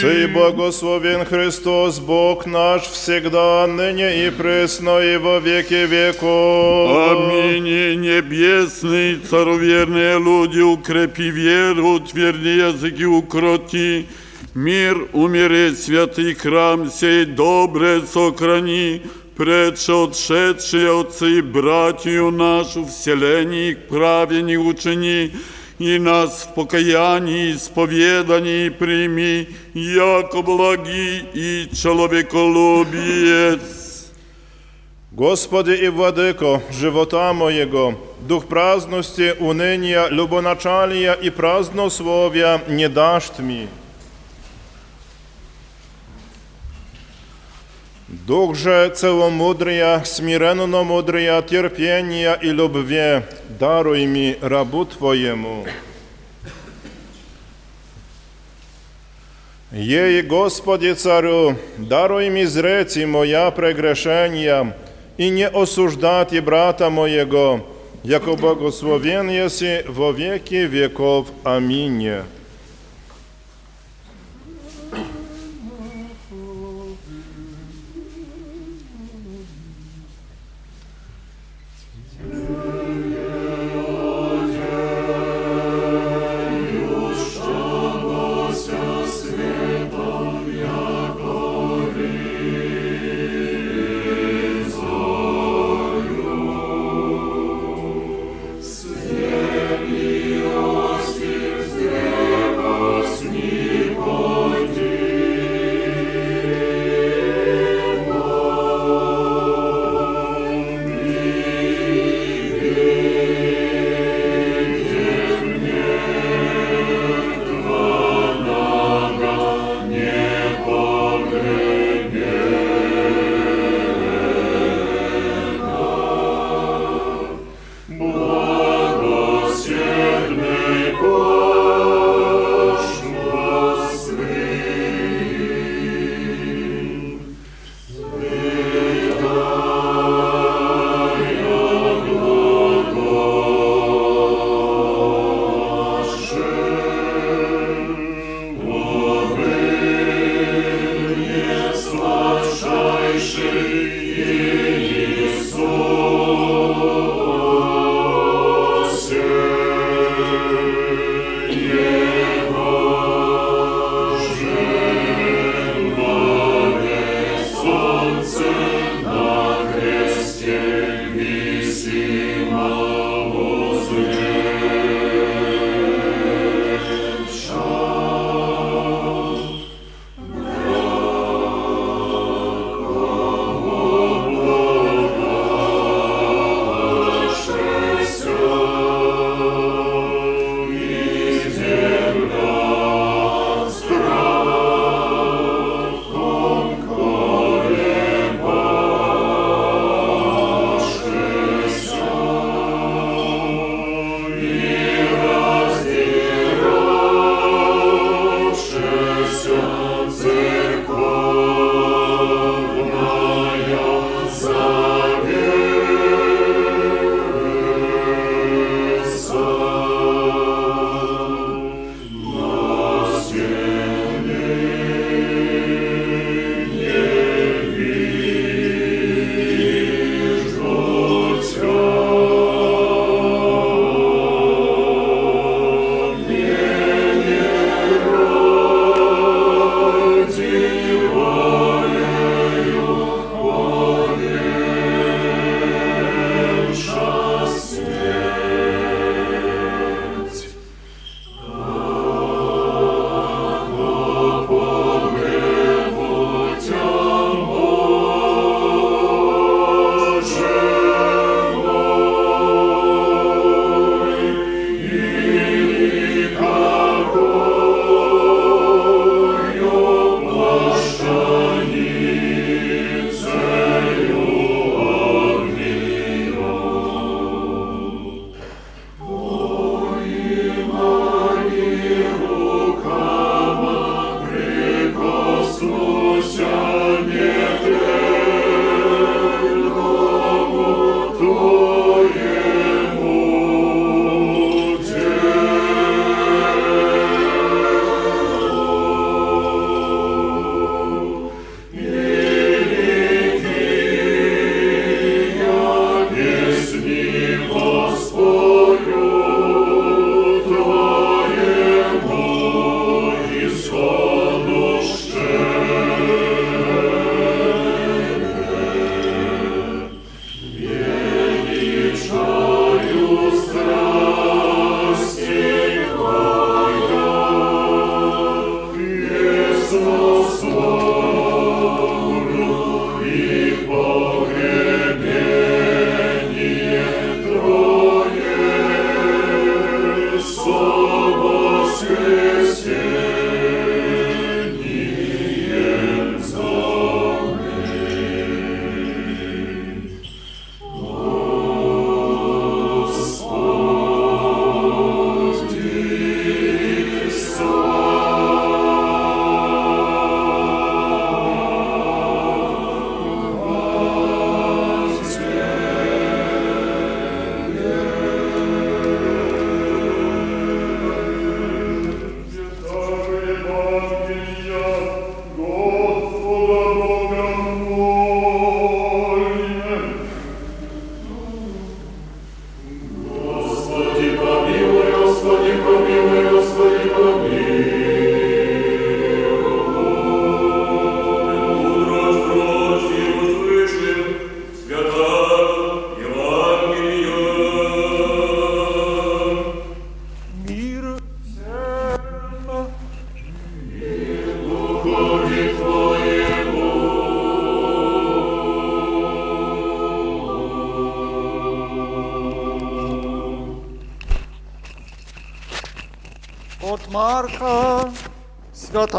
Сей 0.00 0.26
благословен 0.26 1.24
Христос, 1.24 1.98
Бог 1.98 2.46
наш, 2.46 2.82
всегда, 2.82 3.66
ныне 3.66 4.26
и 4.26 4.30
пресно, 4.30 5.00
и 5.00 5.16
во 5.16 5.38
веки 5.38 5.86
веков. 5.86 6.90
Аминь. 7.10 8.00
Небесный, 8.00 9.16
цароверные 9.16 10.18
люди, 10.18 10.60
укрепи 10.60 11.30
веру, 11.30 12.00
тверди 12.00 12.58
языки 12.68 13.04
укроти. 13.04 14.06
Мир 14.54 15.08
умереть, 15.12 15.82
святый 15.82 16.34
храм 16.34 16.90
сей 16.90 17.24
добре 17.24 18.02
сохрани. 18.02 19.02
Предше 19.36 19.92
отшедшие 19.92 21.00
отцы 21.00 21.38
и 21.38 21.42
братью 21.42 22.30
нашу 22.30 22.86
вселении 22.86 23.74
к 23.74 23.88
праве 23.88 24.42
не 24.42 24.56
учини, 24.56 25.32
и 25.78 25.98
нас 25.98 26.44
в 26.44 26.54
покаянии, 26.54 27.54
исповедании 27.54 28.68
прими, 28.68 29.48
яко 29.74 30.42
благи 30.42 31.24
и 31.34 31.68
человеколюбец. 31.74 33.60
Господи 35.10 35.72
и 35.72 35.88
Владыко, 35.88 36.60
живота 36.72 37.32
моего, 37.32 37.94
дух 38.20 38.46
праздности, 38.46 39.34
уныния, 39.38 40.08
любоначалия 40.08 41.12
и 41.12 41.30
празднословия 41.30 42.60
не 42.68 42.88
дашь 42.88 43.38
ми. 43.38 43.68
Дух 48.08 48.54
же 48.54 48.90
целомудрия, 48.94 50.02
смиренно 50.04 50.84
мудрия, 50.84 51.40
терпения 51.42 52.38
и 52.42 52.50
любви, 52.52 53.22
даруй 53.58 54.06
ми 54.06 54.36
рабу 54.42 54.84
Твоему. 54.84 55.64
Ей, 59.72 60.22
Господи 60.22 60.94
Царю, 60.94 61.56
даруй 61.78 62.30
ми 62.30 62.46
зрети 62.46 63.06
моя 63.06 63.50
прегрешения 63.50 64.76
и 65.16 65.30
не 65.30 65.48
осуждать 65.48 66.32
и 66.32 66.40
брата 66.40 66.90
моего, 66.90 67.66
яко 68.04 68.36
благословен 68.36 69.30
еси 69.30 69.82
во 69.88 70.12
веки 70.12 70.66
веков. 70.66 71.28
Аминь. 71.42 72.22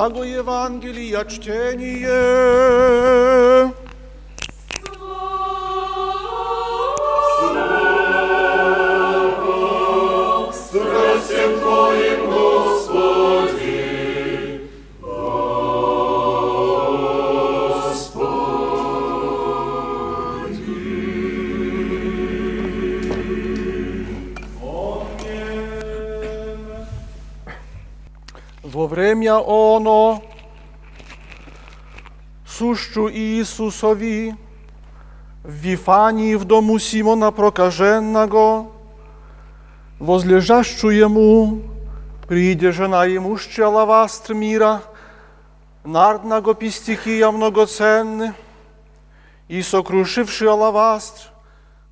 Святаго 0.09 0.23
Евангелия 0.23 1.23
чтение. 1.26 2.09
Во 29.30 29.30
время 29.30 29.36
оно, 29.36 30.23
сущу 32.47 33.07
Иисусови, 33.07 34.34
в 35.43 35.51
Вифании 35.51 36.34
в 36.34 36.43
дому 36.45 36.80
Симона 36.80 37.30
Прокаженного, 37.30 38.65
возлежащу 39.99 40.89
ему, 40.89 41.61
прииде 42.28 42.71
жена 42.71 43.05
имущая 43.05 43.67
лавастр 43.67 44.34
мира, 44.34 44.82
нардного 45.84 46.55
пистихия 46.55 47.30
многоценны, 47.30 48.34
и 49.47 49.61
сокрушивший 49.61 50.49
алавастр, 50.49 51.30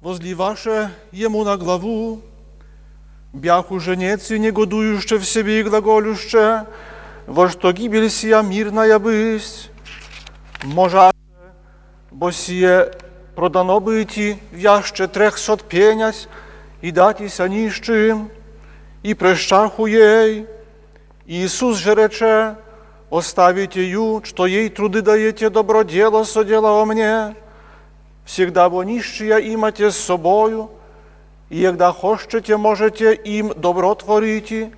возливаше 0.01 0.89
ему 1.11 1.43
на 1.43 1.57
главу, 1.57 2.21
бяху 3.34 3.79
женецы 3.79 4.39
негодующе 4.39 5.19
в 5.19 5.25
себе 5.25 5.59
и 5.59 5.63
глаголюще, 5.63 6.65
во 7.27 7.49
что 7.49 7.71
гибель 7.71 8.09
сия 8.09 8.41
мирная 8.41 8.99
бысть, 8.99 9.69
може, 10.63 11.11
бо 12.11 12.31
сие 12.31 12.91
продано 13.36 13.79
быти 13.79 14.39
в 14.51 14.57
яще 14.57 15.07
трехсот 15.07 15.63
пенять 15.63 16.27
и 16.81 16.91
датися 16.91 17.47
нищим, 17.47 18.29
и 19.03 19.13
прещаху 19.13 19.86
ей. 19.86 20.47
Иисус 21.25 21.77
же 21.77 21.95
рече, 21.95 22.55
оставите 23.09 23.84
ю, 23.84 24.21
что 24.25 24.45
ей 24.45 24.69
труды 24.69 25.01
даете 25.01 25.49
добро 25.49 25.84
дело 25.84 26.23
содела 26.23 26.81
о 26.81 26.86
мне, 26.86 27.36
всегда 28.25 28.69
бо 28.69 28.84
нищия 28.84 29.38
имате 29.38 29.91
с 29.91 29.97
собою, 29.97 30.71
и 31.49 31.63
когда 31.63 31.91
хочете, 31.91 32.57
можете 32.57 33.13
им 33.13 33.53
добро 33.55 33.95
творите, 33.95 34.71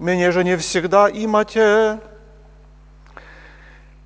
мне 0.00 0.32
же 0.32 0.44
не 0.44 0.56
всегда 0.56 1.10
имате. 1.12 1.98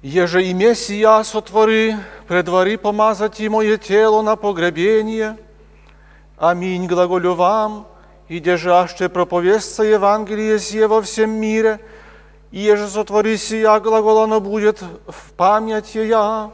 Еже 0.03 0.43
и 0.43 0.53
Мессия 0.53 1.23
сотвори, 1.23 1.97
предвари 2.27 2.77
помазать 2.77 3.41
и 3.41 3.49
мое 3.49 3.79
тело 3.79 4.21
на 4.23 4.35
погребение. 4.35 5.39
Аминь, 6.37 6.89
глаголю 6.89 7.35
вам, 7.35 7.87
и 8.29 8.41
держаще 8.41 9.09
проповестся 9.09 9.85
Евангелие 9.85 10.59
сие 10.59 10.89
во 10.89 11.01
всем 11.01 11.31
мире, 11.31 11.79
и 12.51 12.59
еже 12.59 12.89
сотвори 12.89 13.37
сия 13.37 13.79
глагол, 13.79 14.19
оно 14.19 14.41
будет 14.41 14.83
в 15.07 15.33
память 15.37 15.95
я. 15.95 16.51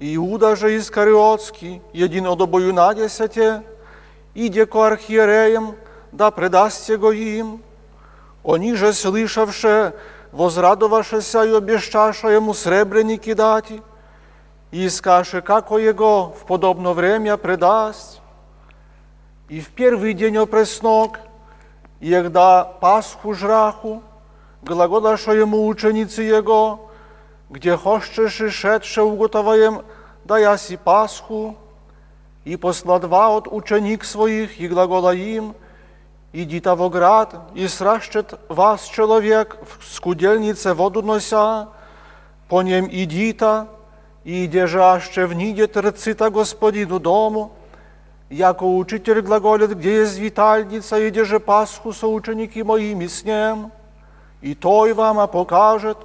Иуда 0.00 0.56
же 0.56 0.76
Искариотский, 0.76 1.82
един 1.92 2.26
от 2.26 2.40
обою 2.40 2.74
на 2.74 2.92
десяте, 2.94 3.62
иде 4.34 4.66
ко 4.66 4.82
архиереям, 4.82 5.76
да 6.10 6.32
предаст 6.32 6.88
его 6.88 7.12
им. 7.12 7.62
Они 8.48 8.74
же, 8.74 8.94
слышавше, 8.94 9.92
возрадовашеся 10.32 11.44
и 11.44 11.54
обещаша 11.54 12.28
ему 12.28 12.54
сребреники 12.54 13.34
дати, 13.34 13.82
и 14.70 14.88
скаже, 14.88 15.42
како 15.42 15.78
его 15.78 16.32
в 16.32 16.46
подобно 16.46 16.94
время 16.94 17.36
предаст. 17.36 18.22
И 19.50 19.60
в 19.60 19.68
первый 19.68 20.14
день 20.14 20.38
опреснок, 20.38 21.20
и 22.00 22.10
когда 22.10 22.64
Пасху 22.64 23.34
жраху, 23.34 24.02
глаголаша 24.62 25.32
ему 25.32 25.66
ученицы 25.66 26.22
его, 26.22 26.88
где 27.50 27.76
хочешь 27.76 28.40
и 28.40 28.48
шедше 28.48 29.02
уготоваем, 29.02 29.82
да 30.24 30.38
яси 30.38 30.76
Пасху, 30.76 31.54
и 32.46 32.56
посла 32.56 32.98
два 32.98 33.36
от 33.36 33.46
ученик 33.46 34.04
своих, 34.04 34.58
и 34.58 34.68
глагола 34.68 35.14
им, 35.14 35.54
идите 36.33 36.73
в 36.73 36.89
град, 36.89 37.35
и 37.53 37.67
сращет 37.67 38.39
вас 38.49 38.85
человек 38.85 39.57
в 39.79 39.85
скудельнице 39.93 40.73
воду 40.73 41.01
нося, 41.01 41.69
по 42.49 42.61
нем 42.61 42.87
идите, 42.91 43.65
и 44.23 44.47
держаще 44.47 45.25
в 45.25 45.33
ниде 45.33 45.67
трцита 45.67 46.29
господину 46.29 46.99
дому, 46.99 47.51
яко 48.29 48.63
учитель 48.63 49.21
глаголит, 49.21 49.71
где 49.71 49.99
есть 50.01 50.17
витальница, 50.17 50.97
и 50.97 51.23
же 51.23 51.39
Пасху 51.39 51.93
со 51.93 52.07
ученики 52.07 52.63
моими 52.63 53.07
с 53.07 53.23
ним, 53.23 53.71
и 54.41 54.55
той 54.55 54.93
вам 54.93 55.27
покажет 55.27 55.97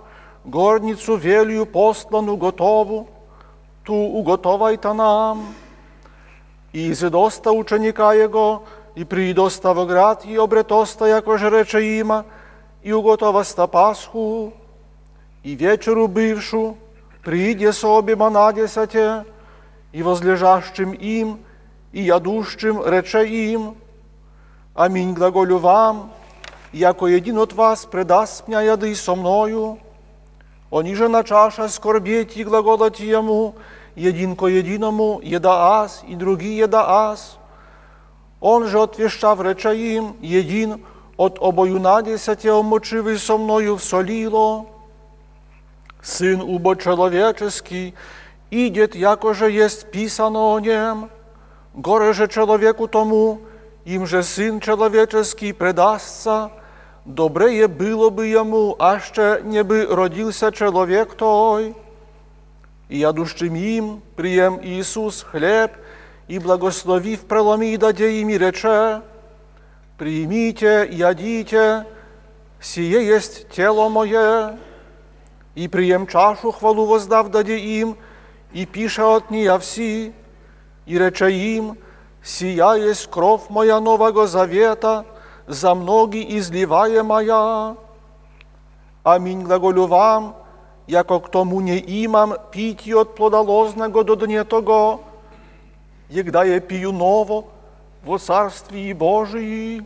горницу 0.44 1.16
велью 1.16 1.66
послану 1.66 2.36
готову, 2.36 3.09
ту 3.84 3.94
уготовайте 3.94 4.92
нам. 4.92 5.54
И 6.72 6.92
изедоста 6.92 7.50
ученика 7.52 8.12
его, 8.12 8.64
и 8.95 9.05
придоста 9.05 9.73
в 9.73 9.85
град, 9.85 10.25
и 10.25 10.37
обретоста, 10.37 11.07
яко 11.07 11.37
же 11.37 11.49
рече 11.49 11.81
има, 11.81 12.23
и 12.83 12.93
уготоваста 12.93 13.67
Пасху, 13.67 14.53
и 15.43 15.55
вечеру 15.55 16.07
бывшу, 16.07 16.75
прииде 17.23 17.73
с 17.73 17.83
обима 17.83 18.29
на 18.29 18.51
десяте, 18.51 19.23
и 19.91 20.03
возлежащим 20.03 20.93
им, 20.93 21.39
и 21.91 22.03
ядущим 22.03 22.81
рече 22.85 23.25
им, 23.25 23.75
Аминь 24.75 25.13
глаголю 25.13 25.59
вам, 25.59 26.11
яко 26.73 27.07
един 27.07 27.37
от 27.37 27.53
вас 27.53 27.85
предаст 27.85 28.47
меня 28.47 28.61
яды 28.61 28.95
со 28.95 29.15
мною, 29.15 29.77
они 30.71 30.95
же 30.95 31.07
на 31.07 31.23
чаша 31.23 31.69
скорбеть 31.69 32.35
и 32.35 32.43
глаголать 32.43 32.99
ему, 32.99 33.53
един 33.95 34.35
ко 34.35 34.47
единому 34.47 35.19
еда 35.21 35.83
аз, 35.83 36.03
и 36.07 36.15
другий 36.15 36.57
еда 36.57 36.85
аз. 36.87 37.37
Он 38.42 38.66
же 38.66 38.80
отвещав 38.80 39.40
реча 39.40 39.72
им, 39.72 40.16
един 40.20 40.84
от 41.16 41.38
обою 41.40 41.80
на 41.80 42.02
десяте 42.02 42.52
омочивый 42.52 43.18
со 43.18 43.36
мною 43.36 43.76
в 43.76 43.82
солило. 43.82 44.66
Сын 46.00 46.40
убо 46.40 46.76
человеческий, 46.76 47.94
идет, 48.50 48.94
яко 48.94 49.34
же 49.34 49.50
есть 49.50 49.90
писано 49.90 50.54
о 50.54 50.61
нем. 50.61 51.11
Горе 51.74 52.12
же 52.12 52.28
человеку 52.28 52.86
тому, 52.86 53.40
им 53.84 54.06
же 54.06 54.22
сын 54.22 54.61
человеческий 54.61 55.52
предастся, 55.52 56.50
добре 57.04 57.66
было 57.66 58.11
бы 58.11 58.26
ему, 58.26 58.76
аще 58.78 59.40
не 59.42 59.64
бы 59.64 59.86
родился 59.90 60.52
человек 60.52 61.14
той. 61.14 61.74
И 62.88 62.98
ядущим 62.98 63.54
им 63.54 64.02
прием 64.16 64.61
Иисус 64.62 65.22
хлеб, 65.22 65.72
и 66.28 66.38
благословив 66.38 67.26
преломи 67.26 67.72
и 67.72 67.76
даде 67.76 68.20
им 68.20 68.28
и 68.28 68.38
рече, 68.38 69.02
примите, 69.96 70.88
ядите, 70.90 71.86
сие 72.61 73.06
есть 73.06 73.48
тело 73.50 73.88
мое, 73.88 74.59
и 75.54 75.68
прием 75.68 76.06
чашу 76.06 76.52
хвалу 76.52 76.86
воздав 76.86 77.30
даде 77.30 77.59
им, 77.59 77.96
и 78.52 78.66
пише 78.66 79.02
от 79.02 79.30
нея 79.30 79.59
вси, 79.59 80.12
и 80.86 80.98
рече 80.98 81.30
им, 81.30 81.78
сия 82.22 82.74
есть 82.74 83.11
кровь 83.11 83.48
моя 83.48 83.80
нового 83.80 84.26
завета, 84.26 85.04
за 85.46 85.74
многие 85.74 86.38
изливаемая. 86.38 87.76
Аминь 89.02 89.42
глаголю 89.42 89.86
вам, 89.86 90.36
яко 90.86 91.20
к 91.20 91.30
тому 91.30 91.61
не 91.61 91.78
имам 92.04 92.36
пить 92.52 92.86
от 92.92 93.14
плодолозного 93.14 94.04
до 94.04 94.14
дне 94.16 94.44
того, 94.44 95.00
егда 96.09 96.44
я 96.44 96.61
пью 96.61 96.92
ново 96.92 97.46
во 98.02 98.18
Царствии 98.18 98.92
Божии. 98.92 99.84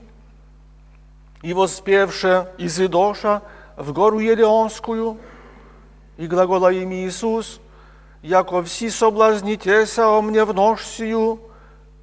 И 1.42 1.52
воспевше 1.54 2.48
из 2.58 2.78
Идоша 2.80 3.42
в 3.76 3.92
гору 3.92 4.20
Елеонскую, 4.20 5.18
и 6.16 6.26
глагола 6.26 6.70
им 6.70 6.92
Иисус, 6.92 7.60
яко 8.22 8.62
все 8.62 8.90
соблазнитеся 8.90 10.06
о 10.06 10.22
мне 10.22 10.44
в 10.44 10.54
нож 10.54 10.84
сию, 10.84 11.40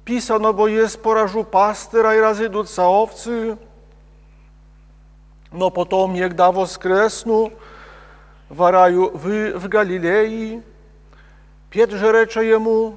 писано, 0.04 0.52
бо 0.52 0.66
есть 0.66 1.00
поражу 1.00 1.44
пастыра 1.44 2.16
и 2.16 2.20
разидутся 2.20 2.84
овцы. 2.84 3.56
Но 5.52 5.70
потом, 5.70 6.14
егда 6.14 6.52
воскресну, 6.52 7.52
вараю 8.50 9.16
вы 9.16 9.56
в 9.56 9.68
Галилеи, 9.68 10.62
Пет 11.70 11.92
же 11.92 12.10
рече 12.10 12.48
ему, 12.48 12.96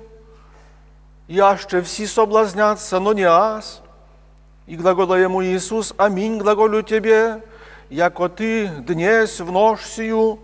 яще 1.27 1.79
всі 1.79 2.07
соблазняться, 2.07 2.99
но 2.99 3.13
не 3.13 3.23
аз. 3.23 3.81
И 4.67 4.75
глагола 4.77 5.17
ему 5.17 5.43
Иисус, 5.43 5.93
аминь 5.97 6.39
глаголю 6.39 6.83
тебе, 6.83 7.41
яко 7.89 8.29
ты 8.29 8.67
днесь 8.67 9.41
в 9.41 9.51
ночь 9.51 9.81
сию, 9.81 10.39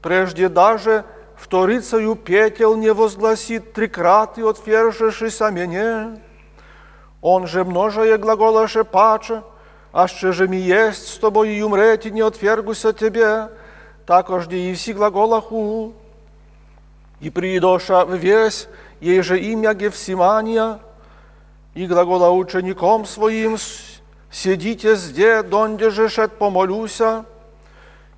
прежде 0.00 0.48
даже 0.48 1.04
вторицею 1.36 2.16
петел 2.16 2.76
не 2.76 2.92
возгласит 2.92 3.72
трикрат 3.72 4.38
и 4.38 4.42
отвержешися 4.42 5.50
мене. 5.50 6.18
Он 7.20 7.46
же 7.46 7.64
множає 7.64 8.16
глаголаше 8.16 8.84
паче, 8.84 9.42
а 9.92 10.08
ще 10.08 10.32
же 10.32 10.48
ми 10.48 10.56
есть 10.56 11.06
с 11.06 11.18
тобою 11.18 11.56
и 11.56 11.62
умреть 11.62 12.06
и 12.06 12.10
не 12.10 12.22
отвергуся 12.22 12.92
тебе, 12.92 13.48
також 14.04 14.48
де 14.48 14.58
и 14.58 14.72
всі 14.72 14.92
глаголаху. 14.92 15.92
И 17.20 17.30
придоша 17.30 18.04
в 18.04 18.18
весь, 18.18 18.68
ей 18.99 19.21
же 19.21 19.39
имя 19.39 19.73
Гефсимания, 19.73 20.79
и 21.73 21.85
глагола 21.85 22.31
учеником 22.31 23.05
своим, 23.05 23.57
сидите 24.31 24.95
зде, 24.95 25.43
донде 25.43 25.89
же 25.89 26.09
шет 26.09 26.37
помолюся, 26.39 27.25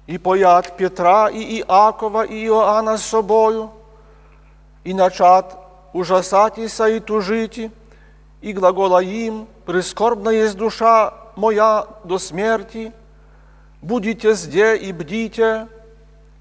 и 0.07 0.17
поят 0.17 0.77
Петра 0.77 1.29
и 1.29 1.59
Иакова 1.59 2.23
и 2.23 2.45
Иоанна 2.45 2.97
с 2.97 3.05
собою, 3.05 3.71
и 4.83 4.93
начат 4.93 5.57
ужасатися 5.93 6.87
и 6.87 6.99
тужити, 6.99 7.71
и 8.41 8.53
глагола 8.53 9.03
им, 9.03 9.47
прискорбна 9.65 10.29
есть 10.29 10.57
душа 10.57 11.13
моя 11.35 11.85
до 12.05 12.17
смерти, 12.17 12.93
будете 13.81 14.33
зде 14.33 14.77
и 14.77 14.93
бдите, 14.93 15.67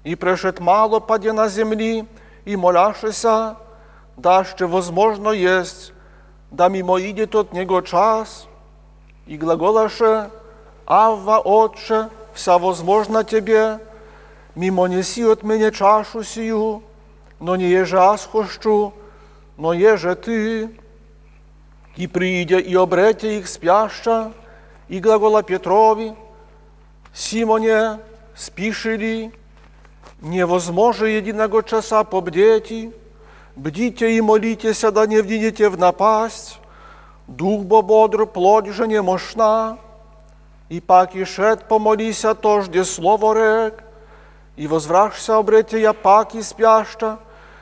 и 0.03 0.15
прешет 0.15 0.59
мало 0.59 0.99
паде 0.99 1.33
на 1.33 1.49
земли, 1.49 2.05
и 2.45 2.55
моляшеся, 2.55 3.57
да 4.19 4.43
ще 4.43 4.65
возможно 4.65 5.29
есть, 5.29 5.93
да 6.51 6.69
мимо 6.69 6.99
идет 6.99 7.35
от 7.35 7.53
него 7.53 7.81
час, 7.81 8.47
и 9.27 9.37
глаголаше, 9.37 10.29
Авва, 10.85 11.41
Отче, 11.45 12.09
вся 12.33 12.57
возможно 12.57 13.23
тебе, 13.23 13.79
мимо 14.55 14.87
неси 14.87 15.23
от 15.23 15.43
меня 15.43 15.71
чашу 15.71 16.23
сию, 16.23 16.83
но 17.39 17.55
не 17.55 17.69
еже 17.69 17.97
аз 17.97 18.25
хощу, 18.25 18.91
но 19.57 19.71
еже 19.71 20.15
ты, 20.15 20.69
и 21.95 22.07
прийде 22.07 22.59
и 22.59 22.75
обрете 22.75 23.37
их 23.37 23.47
спяща, 23.47 24.31
и 24.89 24.99
глагола 24.99 25.43
Петрови, 25.43 26.13
Симоне, 27.13 27.99
спиши 28.35 28.97
ли, 28.97 29.31
невозможно 30.21 31.05
единого 31.05 31.63
часа 31.63 32.03
побдети, 32.03 32.91
бдите 33.59 34.11
и 34.11 34.21
молитесь, 34.21 34.81
да 34.81 35.05
не 35.05 35.21
вдинете 35.21 35.69
в 35.69 35.77
напасть, 35.77 36.59
дух 37.27 37.63
бо 37.63 37.81
бодр, 37.81 38.25
плоть 38.25 38.67
же 38.67 38.87
не 38.87 39.01
мощна, 39.01 39.77
и 40.69 40.79
пак 40.79 41.15
и 41.15 41.25
шед 41.25 41.67
помолися 41.67 42.33
тожде 42.33 42.85
слово 42.85 43.33
рек, 43.33 43.83
и 44.55 44.67
возвращся 44.67 45.37
обрете 45.37 45.81
я 45.81 45.93
пак 45.93 46.35
и 46.35 46.41
спяща, 46.41 47.17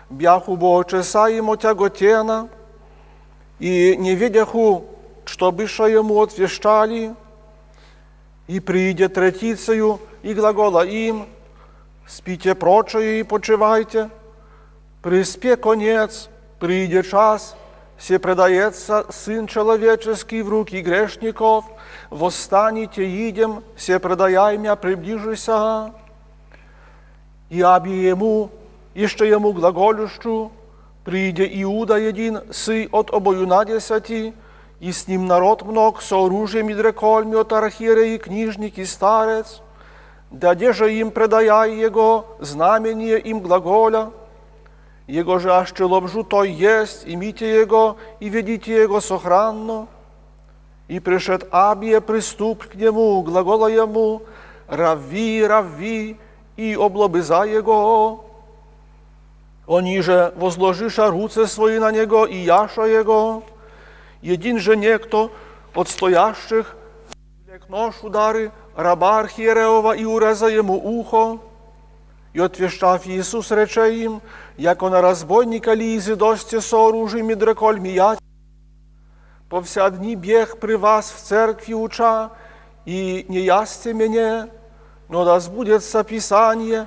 бяху 0.10 0.56
бо 0.56 0.84
часа 0.84 1.28
ему 1.30 1.56
тяготена, 1.56 2.48
и 3.60 3.96
не 3.98 4.16
видяху, 4.16 4.86
что 5.26 5.52
быша 5.52 5.86
ему 5.86 6.22
отвещали, 6.22 7.16
и 8.48 8.60
прийде 8.60 9.10
третицею, 9.10 10.00
и 10.22 10.34
глагола 10.34 10.86
им, 10.86 11.26
спите 12.08 12.54
прочее 12.56 13.20
и 13.20 13.24
почивайте, 13.24 14.10
приспе 15.02 15.56
конец, 15.56 16.30
прийде 16.60 17.04
час, 17.04 17.56
се 18.00 18.20
предается 18.20 19.06
Сын 19.10 19.48
Человеческий 19.48 20.42
в 20.42 20.50
руки 20.50 20.82
грешников, 20.82 21.66
восстанете, 22.10 23.04
идем, 23.04 23.64
се 23.76 24.00
предай 24.00 24.58
мя, 24.58 24.76
приближися. 24.76 25.92
И 27.50 27.62
аби 27.62 27.92
ему, 27.92 28.50
еще 28.94 29.28
ему 29.28 29.54
глаголющу, 29.54 30.52
прийде 31.06 31.50
Иуда 31.64 31.98
един, 31.98 32.42
сы 32.52 32.88
от 32.92 33.10
обоюнадесяти, 33.12 34.34
и 34.80 34.92
с 34.92 35.08
ним 35.08 35.26
народ 35.26 35.64
мног, 35.64 36.02
со 36.02 36.24
оружием 36.24 36.70
и 36.70 36.76
дрекольми 36.76 37.36
от 37.36 37.52
архиереи, 37.52 38.18
книжник 38.18 38.78
и 38.78 38.86
старец, 38.86 39.62
даде 40.30 40.72
же 40.72 40.94
им 40.94 41.10
предая 41.10 41.72
его 41.72 42.38
знамение 42.40 43.18
им 43.20 43.40
глаголя, 43.40 44.12
его 45.07 45.39
же 45.39 45.53
аще 45.53 45.85
лобжу 45.85 46.25
той 46.25 46.51
есть, 46.51 47.03
имите 47.07 47.61
его 47.61 47.97
и 48.21 48.29
ведите 48.29 48.83
его 48.83 49.01
сохранно. 49.01 49.89
И 50.89 51.01
пришед 51.01 51.49
Абия 51.51 52.01
приступ 52.01 52.67
к 52.67 52.75
нему, 52.75 53.23
глагола 53.23 53.69
ему, 53.69 54.23
рави, 54.69 55.45
рави, 55.45 56.19
и 56.57 56.75
облобыза 56.75 57.45
его. 57.45 58.25
Oni 59.67 60.01
же 60.03 60.33
возложиша 60.37 61.11
руце 61.11 61.47
свои 61.47 61.79
на 61.79 61.93
него 61.93 62.27
и 62.27 62.37
яша 62.37 62.83
его. 62.83 63.45
Един 64.21 64.59
же 64.59 64.77
некто 64.77 65.31
от 65.75 65.89
стоящих 65.89 66.77
лег 67.47 67.69
нож 67.69 67.95
удары 68.03 68.51
раба 68.77 69.21
архиереова 69.21 69.97
и 69.97 70.05
уреза 70.05 70.49
ему 70.49 70.75
ухо. 70.75 71.39
И 72.37 72.41
отвещав 72.41 73.07
Иисус 73.07 73.51
рече 73.51 73.95
им, 74.05 74.21
яко 74.57 74.89
на 74.89 75.03
разбойника 75.03 75.75
лизи 75.75 76.15
досте 76.15 76.61
со 76.61 76.89
оружием 76.89 77.31
и 77.31 77.35
дреколь 77.35 77.79
миять, 77.79 78.19
по 79.51 79.61
вся 79.61 79.91
дни 79.91 80.17
бег 80.17 80.59
при 80.61 80.75
вас 80.75 81.13
в 81.13 81.21
церкви 81.21 81.75
уча, 81.75 82.31
и 82.87 83.27
не 83.29 83.41
ясте 83.41 83.93
меня, 83.93 84.49
но 85.11 85.27
да 85.27 85.39
сбудется 85.41 86.03
Писание, 86.05 86.87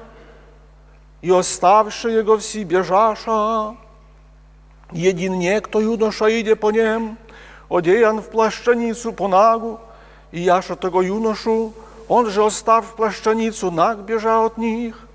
и 1.21 1.29
оставши 1.29 2.09
его 2.09 2.37
все 2.39 2.63
бежаша. 2.63 3.75
Един 4.91 5.37
некто 5.37 5.79
юноша 5.79 6.27
иде 6.29 6.55
по 6.55 6.71
нем, 6.71 7.19
одеян 7.69 8.19
в 8.19 8.29
плащаницу 8.29 9.13
по 9.13 9.27
нагу, 9.27 9.79
и 10.31 10.41
яша 10.41 10.75
того 10.75 11.03
юношу, 11.03 11.73
он 12.07 12.29
же 12.29 12.43
остав 12.43 12.95
плащаницу 12.95 13.69
наг 13.69 13.99
бежа 13.99 14.43
от 14.43 14.57
них. 14.57 15.07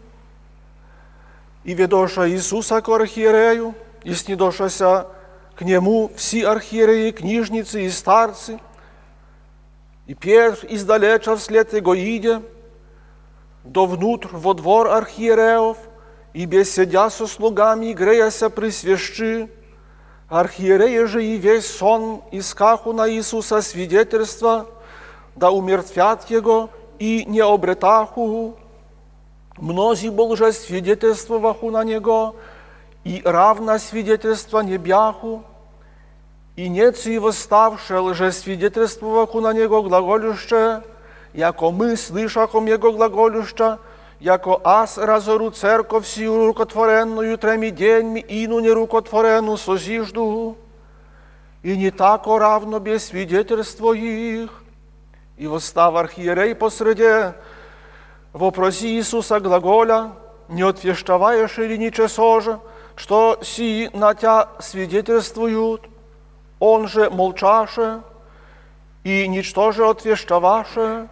И 1.65 1.73
ведоша 1.73 2.29
Иисуса 2.29 2.79
к 2.79 2.89
архиерею, 2.89 3.73
и 4.03 4.13
снидошася 4.13 5.07
к 5.55 5.61
нему 5.61 6.11
все 6.15 6.47
архиереи, 6.47 7.09
книжницы 7.11 7.85
и 7.85 7.89
старцы, 7.89 8.59
и 10.05 10.13
Петр 10.13 10.67
издалеча 10.69 11.35
вслед 11.35 11.73
его 11.73 11.95
иде, 11.95 12.43
до 13.63 13.87
внутрь 13.87 14.29
во 14.31 14.53
двор 14.53 14.89
архиереев, 14.89 15.77
и 16.33 16.45
беседя 16.45 17.09
со 17.09 17.25
слугами, 17.25 17.93
греяся 17.93 18.51
при 18.51 18.69
свящи, 18.69 19.49
архиереи 20.29 21.05
же 21.05 21.25
и 21.25 21.37
весь 21.37 21.65
сон 21.65 22.21
искаху 22.31 22.93
на 22.93 23.09
Иисуса 23.09 23.61
свидетельства, 23.61 24.67
да 25.35 25.49
умертвят 25.49 26.29
его 26.29 26.69
и 26.99 27.25
не 27.25 27.39
обретаху. 27.39 28.55
Мнози 29.56 30.08
был 30.08 30.36
же 30.36 30.52
свидетельствоваху 30.52 31.70
на 31.70 31.84
него, 31.84 32.36
и 33.04 33.20
равно 33.24 33.78
свидетельства 33.78 34.60
не 34.60 34.78
бяху, 34.78 35.44
и 36.56 36.68
нет 36.68 37.06
и 37.06 37.18
восставше 37.18 37.98
лже 37.98 38.32
свидетельствоваху 38.32 39.40
на 39.40 39.52
него 39.52 39.82
глаголюще, 39.82 40.82
яко 41.32 41.70
мы 41.70 41.96
слышахом 41.96 42.66
его 42.66 42.92
глаголюща, 42.92 43.78
яко 44.18 44.60
аз 44.64 44.98
разору 44.98 45.50
церковь 45.50 46.06
сию 46.06 46.46
рукотворенную 46.46 47.38
треми 47.38 47.70
деньми, 47.70 48.20
ину 48.20 48.60
не 48.60 48.70
рукотворенну 48.70 49.56
созижду, 49.56 50.56
и 51.62 51.76
не 51.76 51.90
тако 51.90 52.38
равно 52.38 52.78
без 52.78 53.06
свидетельства 53.06 53.92
их. 53.92 54.50
И 55.36 55.46
восстав 55.46 55.94
архиерей 55.94 56.54
посреде, 56.54 57.34
вопроси 58.35 58.97
Иисуса 58.97 59.39
глаголя, 59.39 60.11
не 60.49 60.61
отвещаваешь 60.61 61.57
или 61.57 61.77
ниче 61.77 62.09
соже, 62.09 62.59
что 62.95 63.39
си 63.41 63.89
на 63.93 64.13
тя 64.13 64.49
свидетельствуют, 64.59 65.81
он 66.59 66.87
же 66.87 67.09
молчаше, 67.09 68.01
и 69.03 69.27
ничто 69.27 69.71
же 69.71 69.87
отвещаваше, 69.87 71.07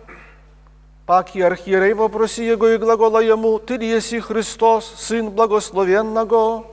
Пак 1.05 1.35
и 1.35 1.41
архиерей 1.41 1.93
вопроси 1.93 2.45
его 2.45 2.69
и 2.69 2.77
глагола 2.77 3.19
ему, 3.19 3.59
«Ты 3.59 3.75
ли 3.75 3.87
еси 3.87 4.21
Христос, 4.21 4.93
Сын 4.97 5.31
благословенного?» 5.31 6.65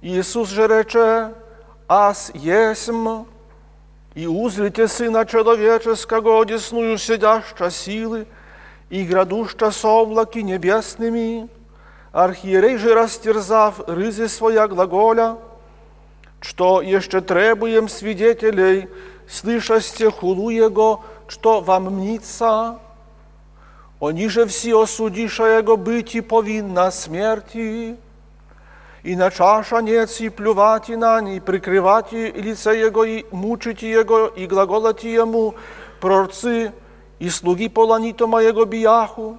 Иисус 0.00 0.48
же 0.48 0.68
рече, 0.68 1.34
«Аз 1.88 2.30
есмь, 2.34 3.24
и 4.14 4.26
узрите 4.28 4.86
Сына 4.86 5.26
Человеческого, 5.26 6.40
одесную 6.40 6.98
сидяща 6.98 7.68
силы, 7.70 8.26
и 8.92 9.04
градуща 9.04 9.70
с 9.70 9.84
облаки 9.84 10.42
небесными». 10.42 11.48
Архиерей 12.12 12.76
же 12.76 12.94
растерзав 12.94 13.80
рызи 13.88 14.26
своя 14.26 14.68
глаголя, 14.68 15.38
что 16.42 16.82
еще 16.82 17.22
требуем 17.22 17.88
свидетелей, 17.88 18.88
слышасте 19.26 20.10
хулу 20.10 20.50
Его, 20.50 21.02
что 21.26 21.62
вам 21.62 21.84
мнится? 21.84 22.78
Они 23.98 24.28
же 24.28 24.44
все 24.44 24.82
осудиша 24.82 25.44
Его 25.58 25.78
быть 25.78 26.14
и 26.14 26.20
повинна 26.20 26.90
смерти. 26.90 27.96
И 29.04 29.16
начаша 29.16 29.80
нец 29.80 30.20
и 30.20 30.28
плювать 30.28 30.90
на 30.90 31.22
ней, 31.22 31.40
прикрывать 31.40 32.12
лице 32.12 32.78
Его 32.78 33.04
и 33.04 33.24
мучить 33.30 33.80
Его, 33.80 34.26
и 34.26 34.46
глаголать 34.46 35.04
Ему, 35.04 35.54
прорцы 35.98 36.72
и 37.21 37.29
слуги 37.29 37.69
поланіто 37.69 38.27
моєго 38.27 38.65
біяху, 38.65 39.37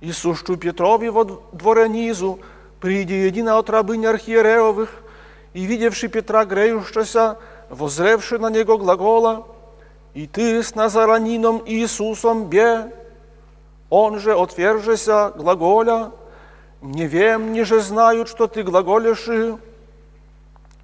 і 0.00 0.12
сущу 0.12 0.56
Петрові 0.56 1.08
во 1.10 1.24
дворе 1.52 1.88
низу, 1.88 2.38
прийде 2.78 3.14
єдина 3.14 3.56
от 3.56 3.70
рабынь 3.70 4.06
архиереовых, 4.06 4.88
и, 5.54 5.66
видевши 5.66 6.08
Петра 6.08 6.44
греющеся, 6.44 7.36
возревши 7.70 8.38
на 8.38 8.50
него 8.50 8.78
глагола, 8.78 9.44
и 10.14 10.26
ты 10.26 10.62
с 10.62 10.74
Назаранином 10.74 11.62
Иисусом 11.66 12.44
бе, 12.44 12.92
он 13.90 14.18
же 14.18 14.34
отвержеся 14.34 15.30
глаголя, 15.30 16.10
не 16.82 17.06
вем, 17.06 17.52
не 17.52 17.64
же 17.64 17.80
знают, 17.80 18.28
что 18.28 18.46
ты 18.46 18.62
глаголишь, 18.62 19.28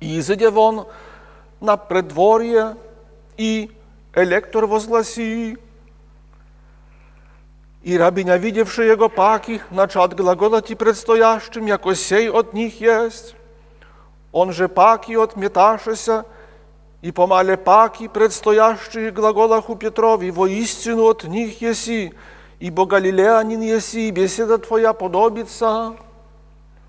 и 0.01 0.19
изыде 0.19 0.51
вон 0.51 0.87
на 1.61 1.77
преддворье, 1.77 2.77
и 3.37 3.71
электор 4.15 4.67
возгласи, 4.67 5.57
i 7.85 7.99
rabinia, 7.99 8.39
widziewszy 8.39 8.87
jego 8.87 9.09
paki, 9.09 9.61
na 9.73 9.89
czat 9.89 10.15
glagolać 10.15 10.71
i 10.71 10.77
предстоящим, 10.77 11.69
jako 11.69 11.95
сей 11.95 12.31
od 12.31 12.55
nich 12.55 12.81
jest. 12.81 13.35
On 14.33 14.53
же 14.53 14.69
паки 14.69 15.17
отметашися, 15.17 16.25
и 17.05 17.13
помале 17.13 17.59
паки, 17.59 18.09
предстоящие 18.09 19.11
глаголах 19.11 19.69
у 19.69 19.77
Петрови, 19.77 20.31
воистину 20.31 21.05
от 21.05 21.25
них 21.25 21.61
еси, 21.61 22.15
ибо 22.61 22.87
Галилеянин 22.87 23.61
еси, 23.61 24.09
и 24.09 24.11
беседа 24.11 24.57
твоя 24.57 24.95
подобится. 24.95 25.97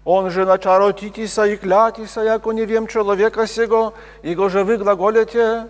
Он 0.05 0.29
же 0.29 0.45
начаротитися 0.45 1.45
и 1.45 1.57
клятися, 1.57 2.21
яко 2.21 2.53
не 2.53 2.65
вем 2.65 2.87
человека 2.87 3.45
сего, 3.45 3.93
его 4.23 4.47
же 4.47 4.63
вы 4.63 4.77
глаголите. 4.77 5.67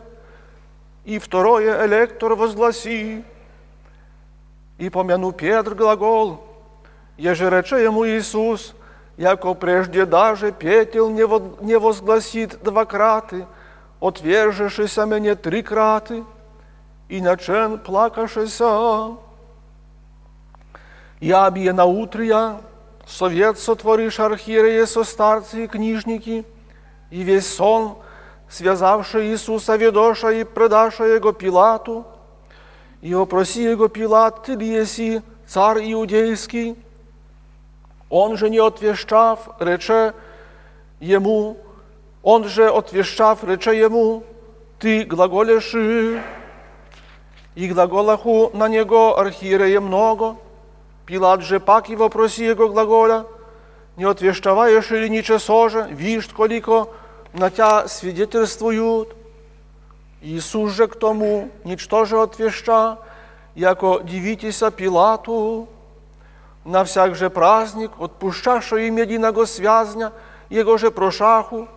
И 1.05 1.17
второе 1.17 1.83
электор 1.87 2.35
возгласи, 2.35 3.23
i 4.80 4.90
pomenu 4.90 5.32
Pietr 5.32 5.76
glagol, 5.76 6.40
ježe 7.20 7.50
reče 7.50 7.84
jemu 7.84 8.04
Isus, 8.04 8.72
jako 9.20 9.54
preždje 9.54 10.06
daže 10.06 10.52
pjetel 10.52 11.12
не, 11.12 11.24
во, 11.24 11.40
не 11.60 11.76
возгласит 11.76 12.56
два 12.64 12.84
краты, 12.84 13.44
отвержешися 14.00 15.06
мене 15.06 15.34
три 15.36 15.62
краты, 15.62 16.24
и 17.10 17.20
начен 17.20 17.78
плакашеся. 17.78 19.16
Я 21.20 21.50
бije 21.50 21.72
на 21.72 21.84
утрия, 21.84 22.60
совет 23.06 23.58
сотворишь 23.58 24.20
архиереи 24.20 24.84
со 24.84 25.04
старцы 25.04 25.64
и 25.64 25.66
книжники, 25.66 26.46
и 27.10 27.22
весь 27.22 27.46
сон, 27.46 27.98
связавший 28.48 29.26
Иисуса 29.26 29.76
ведоша 29.76 30.30
и 30.30 30.44
предаша 30.44 31.04
его 31.04 31.32
Пилату, 31.32 32.06
и 33.00 33.12
опроси 33.14 33.62
его 33.62 33.88
Пилат, 33.88 34.44
ты 34.44 34.54
ли 34.54 34.66
еси 34.68 35.22
царь 35.46 35.92
иудейский? 35.92 36.76
Он 38.08 38.36
же 38.36 38.50
не 38.50 38.58
отвещав, 38.58 39.48
рече 39.58 40.14
ему, 40.98 41.56
он 42.22 42.44
же 42.44 42.68
отвещав, 42.68 43.44
рече 43.44 43.78
ему, 43.78 44.24
ты 44.78 45.04
глаголешь, 45.04 45.74
и 47.54 47.68
глаголаху 47.68 48.50
на 48.54 48.68
него 48.68 49.18
архиерея 49.18 49.80
много. 49.80 50.36
Пилат 51.06 51.42
же 51.42 51.60
пак 51.60 51.88
и 51.90 51.96
вопроси 51.96 52.44
его 52.44 52.68
глаголя, 52.68 53.26
не 53.96 54.04
отвещаваешь 54.04 54.90
или 54.92 55.08
ничего 55.08 55.68
же, 55.68 55.88
вишь, 55.90 56.28
колико 56.28 56.88
на 57.32 57.50
тебя 57.50 57.88
свидетельствуют. 57.88 59.19
Ісус 60.22 60.72
же 60.72 60.86
к 60.86 60.96
тому 60.96 61.48
нічто 61.64 62.04
же 62.04 62.16
отвеща, 62.16 62.96
яко 63.54 64.00
дивитеся 64.04 64.70
Пилату, 64.70 65.66
на 66.64 66.82
всяк 66.82 67.14
же 67.14 67.30
праздник, 67.30 67.90
отпущаша 67.98 68.76
им 68.76 68.98
единого 68.98 69.46
связня, 69.46 70.12
его 70.50 70.76
же 70.78 70.90
прошаху, 70.90 71.68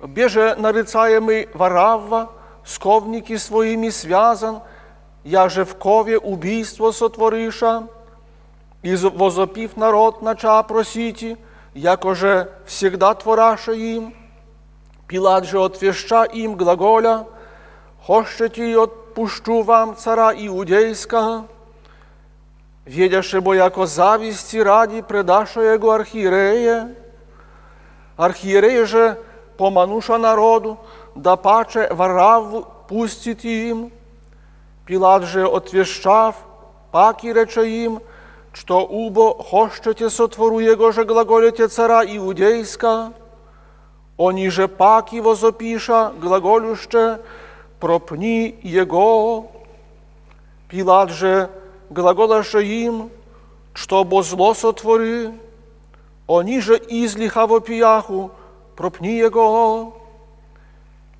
беже 0.00 0.56
нарицаемый 0.58 1.48
Варавва, 1.54 2.30
сковники 2.64 3.36
своими 3.36 3.90
связан, 3.90 4.60
я 5.24 5.48
же 5.48 5.64
в 5.64 5.76
кове 5.76 6.18
убийство 6.18 6.90
сотвориша, 6.90 7.86
и 8.82 8.96
возопив 8.96 9.76
народ 9.76 10.22
нача 10.22 10.62
просити, 10.62 11.36
яко 11.74 12.14
же 12.14 12.50
всегда 12.66 13.14
твораша 13.14 13.72
им, 13.72 14.12
Пилат 15.06 15.44
же 15.44 15.60
отвеща 15.60 16.24
им 16.24 16.56
глаголя, 16.56 17.26
Хочете 18.06 18.70
й 18.70 18.74
отпущу 18.76 19.62
вам 19.62 19.96
цара 19.96 20.32
Иудейского, 20.32 21.46
видяше 22.84 23.40
бо 23.40 23.54
яко 23.54 23.86
зависти 23.86 24.58
ради 24.58 25.02
предаша 25.02 25.60
его 25.60 25.90
архиерея. 25.90 26.94
Архиерей 28.16 28.84
же 28.84 29.18
помануша 29.56 30.18
народу, 30.18 30.78
да 31.16 31.34
паче 31.34 31.88
Вараву 31.90 32.66
пустит 32.88 33.44
им. 33.44 33.90
Пилат 34.84 35.24
же 35.24 35.44
отвещав, 35.44 36.36
паки 36.92 37.32
рече 37.32 37.68
им, 37.86 38.00
что 38.52 38.86
убо 38.86 39.34
хочете 39.34 40.10
сотвору 40.10 40.60
его 40.60 40.92
же 40.92 41.04
глаголите 41.04 41.66
цара 41.66 42.04
Иудейска, 42.04 43.12
они 44.16 44.48
же 44.48 44.68
паки 44.68 45.20
возопиша 45.20 46.12
глаголюще, 46.20 47.18
пропни 47.80 48.58
Его. 48.62 49.50
Пилат 50.68 51.10
же 51.10 51.50
глаголаше 51.90 52.64
им, 52.64 53.10
что 53.74 54.04
бо 54.04 54.22
зло 54.22 54.54
сотвори, 54.54 55.32
они 56.26 56.60
же 56.60 56.76
излиха 56.76 57.46
во 57.46 57.60
пияху, 57.60 58.30
пропни 58.74 59.18
Его. 59.18 59.96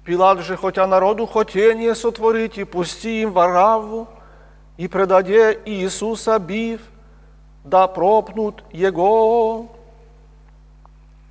Пилат 0.05 0.41
же, 0.41 0.57
хотя 0.57 0.87
народу 0.87 1.27
хотение 1.27 1.95
сотворить, 1.95 2.59
и 2.59 2.65
пусти 2.65 3.23
им 3.23 3.33
Вараву, 3.33 4.09
и 4.77 4.89
предаде 4.89 5.59
Иисуса 5.65 6.39
бив, 6.39 6.81
да 7.65 7.87
пропнут 7.87 8.63
Его. 8.73 9.67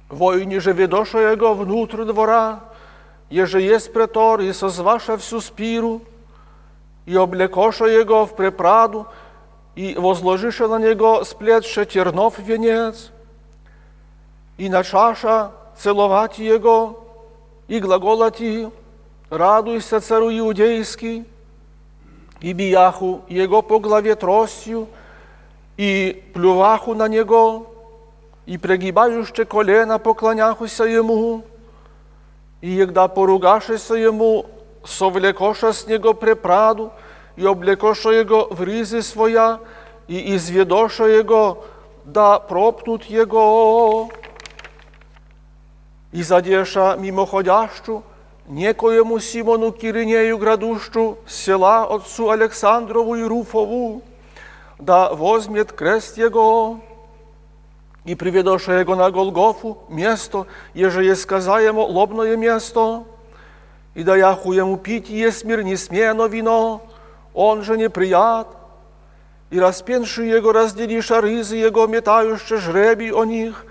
Войни 0.10 0.58
же 0.60 0.74
ведоша 0.74 1.20
Его 1.20 1.54
внутрь 1.54 2.04
двора, 2.04 2.60
Jeże 3.30 3.62
jest 3.62 3.94
pretor 3.94 4.44
i 4.44 4.54
sozwasza 4.54 5.18
всю 5.18 5.42
спиру, 5.42 6.02
и 7.06 7.16
облекоша 7.16 7.86
его 7.86 8.26
в 8.26 8.36
препраду, 8.36 9.08
и 9.76 9.96
возложиша 9.96 10.68
на 10.68 10.80
него 10.80 11.24
сплетше 11.24 11.86
тернов 11.86 12.40
венец, 12.40 13.12
и 14.58 14.70
начаша 14.70 15.52
целовать 15.78 16.40
его, 16.40 17.04
и 17.68 17.80
глаголати, 17.80 18.70
радуйся 19.30 20.00
цару 20.02 20.30
иудейский, 20.30 21.26
и 22.42 22.54
бияху 22.54 23.22
его 23.28 23.62
по 23.62 23.80
главе 23.80 24.16
тростью, 24.16 24.88
и 25.78 26.24
плюваху 26.34 26.94
на 26.94 27.08
него, 27.08 27.74
и 28.46 28.58
пригибающие 28.58 29.46
колено 29.46 30.00
поклоняхуся 30.00 30.84
ему, 30.84 31.44
и 32.65 32.71
егда 32.71 33.09
поругашеся 33.09 33.95
ему, 33.95 34.47
совлекоша 34.85 35.73
с 35.73 35.87
него 35.87 36.15
препраду, 36.15 36.93
и 37.37 37.45
облекоша 37.45 38.11
его 38.11 38.49
в 38.51 38.63
ризы 38.63 39.03
своя, 39.03 39.61
и 40.09 40.37
изведоша 40.37 41.05
его, 41.05 41.65
да 42.05 42.39
пропнут 42.39 43.05
его. 43.05 44.11
И 46.13 46.23
задеша 46.23 46.97
мимоходящу, 46.97 48.03
некоему 48.47 49.21
Симону 49.21 49.71
Киринею 49.71 50.39
градущу, 50.39 51.19
села 51.27 51.85
отцу 51.85 52.31
Александрову 52.31 53.15
и 53.15 53.23
Руфову, 53.23 54.03
да 54.79 55.15
возьмет 55.15 55.73
крест 55.73 56.19
его, 56.19 56.81
и 58.05 58.15
приведоша 58.15 58.81
его 58.81 58.95
на 58.95 59.11
Голгофу, 59.11 59.79
место, 59.89 60.47
еже 60.75 61.05
есть 61.05 61.23
сказаемо 61.23 61.81
лобное 61.81 62.37
место, 62.37 63.05
и 63.95 64.03
даяху 64.03 64.53
ему 64.53 64.77
пить 64.77 65.09
есть 65.09 65.45
мир 65.45 65.63
не 65.63 65.77
смено 65.77 66.27
вино, 66.27 66.83
он 67.35 67.63
же 67.63 67.77
неприят, 67.77 68.49
и 69.51 69.59
распенши 69.59 70.25
его 70.25 70.53
разделиша 70.53 71.21
рызы 71.21 71.57
его, 71.57 71.87
метающие 71.87 72.59
жребий 72.59 73.13
о 73.13 73.25
них, 73.25 73.67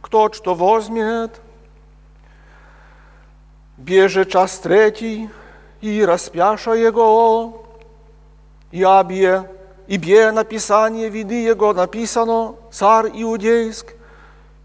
кто 0.00 0.32
что 0.32 0.54
возьмет. 0.54 1.40
Беже 3.76 4.24
час 4.24 4.58
третий, 4.58 5.28
и 5.80 6.04
распяша 6.04 6.72
Его. 6.72 7.64
И 8.70 8.82
обе, 9.88 9.94
и 9.94 9.96
бе 9.98 10.30
написание 10.32 11.08
виды 11.08 11.34
Его 11.34 11.72
написано, 11.72 12.54
царь 12.70 13.10
иудейск, 13.14 13.94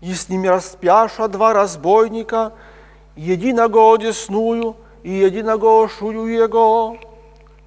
и 0.02 0.14
с 0.14 0.30
ними 0.30 0.48
распяша 0.48 1.28
два 1.28 1.54
разбойника, 1.54 2.52
единого 3.16 3.96
одесную 3.96 4.76
и 5.04 5.12
единого 5.12 5.88
шую 5.88 6.28
Его. 6.28 6.98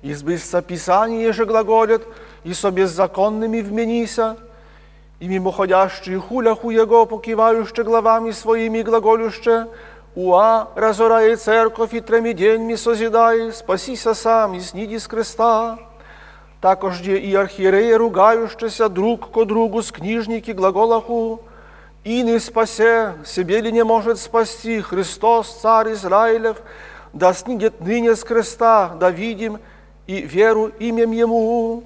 И 0.03 0.12
сбылся 0.12 0.61
Писание 0.61 1.33
же 1.33 1.47
глаголят, 1.47 2.03
и 2.45 2.53
со 2.53 2.70
беззаконными 2.70 3.61
вменися, 3.61 4.37
и 5.18 5.29
мимоходящие 5.29 6.20
хуляху 6.20 6.70
Его, 6.70 7.07
покивающие 7.07 7.85
главами 7.85 8.33
своими 8.33 8.83
глаголюще, 8.83 9.66
Уа, 10.18 10.66
разорає 10.77 11.37
церковь 11.37 11.89
і 11.93 12.01
треми 12.01 12.35
деньми 12.35 12.77
созидає, 12.77 13.53
спасися 13.53 14.14
сам 14.14 14.55
і 14.55 14.61
сніді 14.61 14.99
з 14.99 15.07
креста. 15.07 15.79
Також 16.61 17.01
є 17.09 17.16
і 17.16 17.37
архієреї, 17.37 17.97
ругающися 17.97 18.89
друг 18.89 19.31
ко 19.31 19.45
другу 19.45 19.83
з 19.83 19.91
книжники 19.91 20.55
глаголаху, 20.55 21.41
и 22.07 22.22
не 22.22 22.39
спасе, 22.39 23.14
себе 23.24 23.61
ли 23.61 23.72
не 23.72 23.83
может 23.83 24.20
спасти 24.20 24.81
Христос, 24.81 25.59
Царь 25.61 25.91
Израилев, 25.91 26.62
да 27.12 27.35
снидет 27.35 27.81
ныне 27.81 28.14
с 28.14 28.22
креста, 28.22 28.95
да 29.01 29.11
видим 29.11 29.59
и 30.07 30.20
веру 30.20 30.68
имем 30.79 31.11
Ему. 31.11 31.83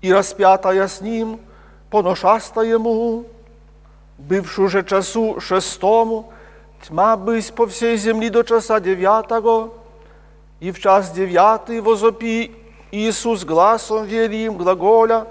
И 0.00 0.12
распятая 0.12 0.86
с 0.86 1.00
Ним, 1.00 1.40
поношаста 1.90 2.60
Ему, 2.60 3.24
бывши 4.16 4.62
уже 4.62 4.84
часу 4.84 5.40
шестому, 5.40 6.32
тьма 6.86 7.16
бысь 7.16 7.50
по 7.50 7.66
всей 7.66 7.96
земли 7.96 8.28
до 8.28 8.44
часа 8.44 8.78
девятого, 8.78 9.72
и 10.59 10.71
в 10.71 10.79
час 10.79 11.11
девятый 11.11 11.81
возопи 11.81 12.51
Иисус 12.91 13.43
гласом 13.43 14.05
велим 14.05 14.57
глаголя, 14.57 15.27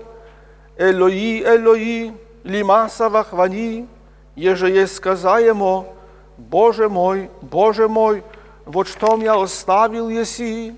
Элои, 0.77 1.43
Элои, 1.43 2.12
лима 2.45 2.89
савахвани, 2.89 3.89
еже 4.35 4.70
есть 4.70 4.97
сказаемо, 4.97 5.87
Боже 6.37 6.89
мой, 6.89 7.31
Боже 7.41 7.89
мой, 7.89 8.22
вот 8.66 8.89
что 8.89 9.16
я 9.16 9.41
оставил 9.41 10.09
еси, 10.11 10.74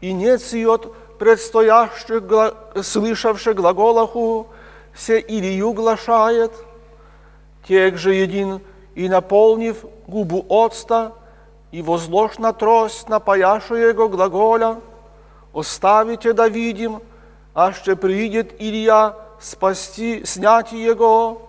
и 0.00 0.12
нет 0.12 0.42
си 0.42 0.66
от 0.66 0.92
предстоящих, 1.18 2.22
слышавших 2.82 3.54
глаголаху, 3.54 4.48
се 4.94 5.20
Илью 5.20 5.72
глашает, 5.72 6.52
тех 7.66 7.96
же 7.96 8.14
един 8.14 8.60
и 8.94 9.08
наполнив 9.08 9.84
губу 10.06 10.44
отста, 10.48 11.12
и 11.73 11.81
возложь 11.81 12.37
на 12.37 12.53
трость 12.53 13.09
напояшу 13.09 13.75
его 13.75 14.09
глаголя, 14.09 14.79
оставите 15.53 16.33
да 16.33 16.47
видим, 16.47 17.01
а 17.53 17.73
ще 17.73 17.95
приидет 17.95 18.53
Илья 18.59 19.15
спасти, 19.39 20.25
снять 20.25 20.71
его. 20.71 21.41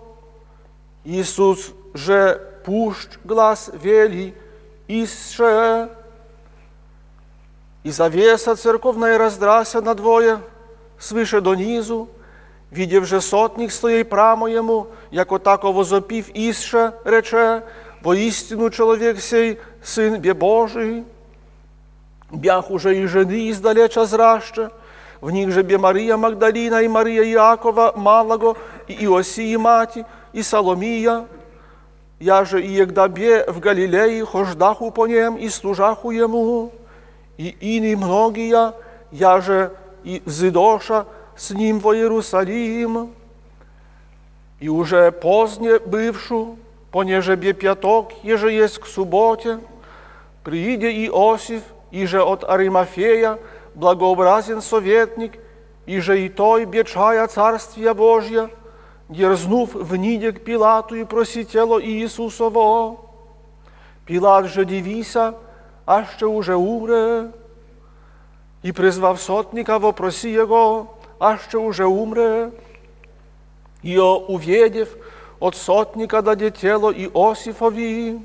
Иисус 1.03 1.71
же 1.93 2.41
пущ 2.65 3.07
глаз 3.23 3.71
вели, 3.73 4.35
исше, 4.87 5.89
и 7.83 7.89
завеса 7.89 8.55
церковная 8.55 9.17
раздрася 9.17 9.81
на 9.81 9.93
двоє, 9.93 10.39
свише 10.99 11.41
донизу, 11.41 12.07
видів 12.71 13.05
же 13.05 13.21
сотник 13.21 13.71
стоїть 13.71 14.09
прамо 14.09 14.49
йому, 14.49 14.85
як 15.11 15.31
отако 15.31 15.71
возопів 15.71 16.37
ісше, 16.37 16.91
рече, 17.05 17.61
воістину 18.05 18.69
чоловік 18.69 19.21
сей, 19.21 19.57
син 19.83 20.21
бє 20.21 20.33
Божий. 20.33 21.03
Бях 22.31 22.71
уже 22.71 22.97
и 22.97 23.07
жени 23.07 23.49
издалеча 23.49 24.05
зраще, 24.05 24.69
в 25.19 25.31
них 25.31 25.51
же 25.51 25.63
бе 25.63 25.77
Мария 25.77 26.15
Магдалина 26.15 26.81
и 26.81 26.87
Мария 26.87 27.23
Иакова 27.23 27.93
Малого, 27.95 28.55
и 28.87 29.05
Иосии 29.05 29.57
мати, 29.57 30.05
и 30.31 30.41
Соломия. 30.41 31.25
Я 32.19 32.45
же 32.45 32.61
и 32.61 32.71
егда 32.71 33.07
бе 33.07 33.43
в 33.47 33.59
Галилеи 33.59 34.23
хождаху 34.23 34.91
по 34.91 35.07
нем 35.07 35.35
и 35.35 35.49
служаху 35.49 36.11
ему, 36.11 36.71
и 37.37 37.55
ини 37.59 37.95
многие, 37.95 38.73
я 39.11 39.41
же 39.41 39.71
и 40.03 40.21
зидоша 40.25 41.05
с 41.35 41.51
ним 41.51 41.79
во 41.79 41.95
Иерусалим. 41.95 43.11
И 44.59 44.69
уже 44.69 45.11
поздне 45.11 45.79
бывшу, 45.79 46.57
понеже 46.96 47.36
бе 47.36 47.52
пяток, 47.52 48.12
еже 48.22 48.50
есть 48.50 48.78
к 48.78 48.86
субботе, 48.86 49.58
прииде 50.42 50.88
Иосиф, 51.04 51.62
и 51.90 52.06
же 52.06 52.22
от 52.22 52.42
Аримафея, 52.42 53.38
благообразен 53.74 54.62
советник, 54.62 55.32
и 55.84 56.00
же 56.00 56.18
и 56.24 56.30
той 56.30 56.64
бечая 56.64 57.26
Царствия 57.26 57.92
Божья, 57.92 58.48
дерзнув 59.10 59.74
вниде 59.74 60.32
к 60.32 60.42
Пилату 60.42 60.94
и 60.94 61.04
проситело 61.04 61.78
Иисусово. 61.84 62.96
Пилат 64.06 64.46
же 64.46 64.64
дивися, 64.64 65.34
а 65.84 66.06
ще 66.06 66.24
уже 66.24 66.56
умре, 66.56 67.30
и 68.62 68.72
призвав 68.72 69.20
сотника 69.20 69.78
вопроси 69.78 70.32
его, 70.32 70.96
а 71.20 71.36
ще 71.36 71.58
уже 71.58 71.84
умре. 71.84 72.52
И 73.82 73.98
увидев 73.98 74.88
от 75.40 75.56
сотника 75.56 76.22
даде 76.22 76.50
тело 76.50 76.92
Иосифови, 76.92 78.18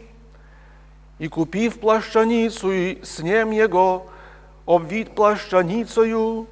и 1.20 1.28
купив 1.28 1.80
плащаницу 1.80 2.72
и 2.72 3.00
с 3.04 3.20
ним 3.20 3.52
его, 3.52 4.08
обвит 4.66 5.16
плащаницею, 5.16 6.48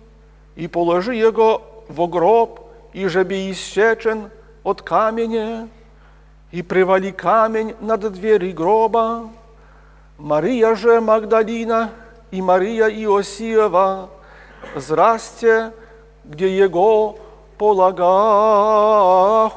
и 0.56 0.68
положи 0.68 1.16
его 1.16 1.62
в 1.88 2.08
гроб, 2.08 2.60
и 2.94 3.08
же 3.08 3.24
би 3.24 3.52
исчечен 3.52 4.30
от 4.64 4.82
каменя, 4.82 5.70
и 6.52 6.62
привали 6.62 7.12
камень 7.12 7.76
над 7.80 8.12
двери 8.12 8.52
гроба. 8.52 9.30
Мария 10.18 10.76
же 10.76 11.00
Магдалина 11.00 11.92
и 12.32 12.42
Мария 12.42 12.90
Иосиева 12.90 14.10
зрасте, 14.76 15.72
где 16.26 16.56
его 16.56 17.18
Polagarro. 17.60 19.50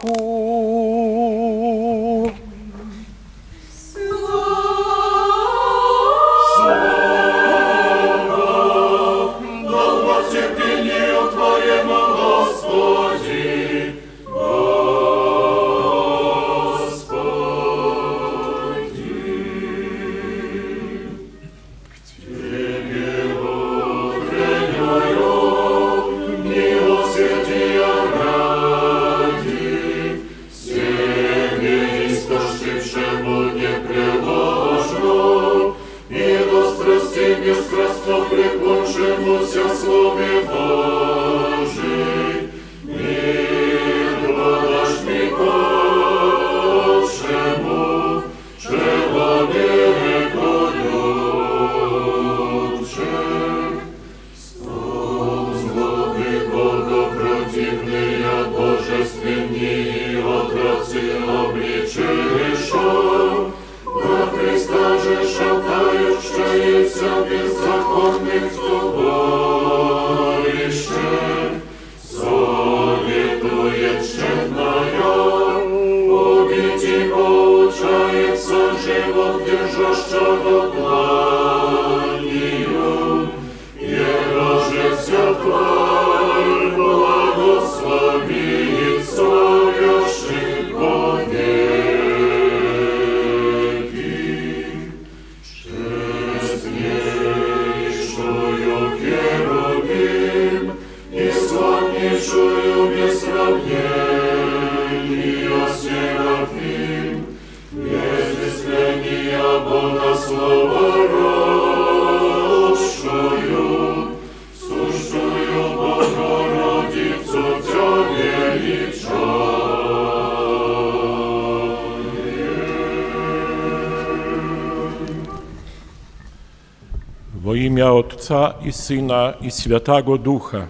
Otca 128.13 128.55
i 128.65 128.73
Syna 128.73 129.35
i 129.41 129.51
Świętego 129.51 130.19
Ducha. 130.19 130.67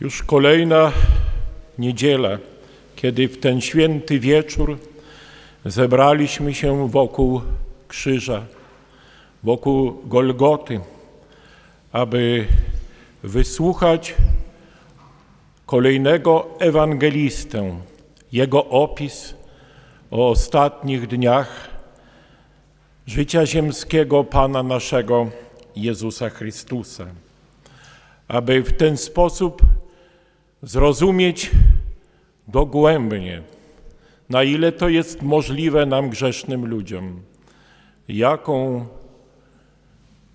Już 0.00 0.22
kolejna 0.22 0.92
niedziela, 1.78 2.38
kiedy 2.96 3.28
w 3.28 3.40
ten 3.40 3.60
święty 3.60 4.20
wieczór 4.20 4.78
zebraliśmy 5.64 6.54
się 6.54 6.88
wokół 6.88 7.40
krzyża, 7.88 8.44
wokół 9.42 9.96
Golgoty, 10.04 10.80
aby 11.92 12.46
wysłuchać 13.22 14.14
kolejnego 15.66 16.46
ewangelistę, 16.58 17.76
jego 18.32 18.66
opis 18.66 19.34
o 20.10 20.30
ostatnich 20.30 21.06
dniach 21.06 21.70
życia 23.06 23.46
ziemskiego 23.46 24.24
Pana 24.24 24.62
naszego 24.62 25.30
Jezusa 25.76 26.30
Chrystusa, 26.30 27.06
aby 28.28 28.62
w 28.62 28.72
ten 28.76 28.96
sposób 28.96 29.62
zrozumieć 30.62 31.50
dogłębnie, 32.48 33.42
na 34.30 34.42
ile 34.42 34.72
to 34.72 34.88
jest 34.88 35.22
możliwe 35.22 35.86
nam 35.86 36.10
grzesznym 36.10 36.66
ludziom, 36.66 37.22
jaką 38.08 38.86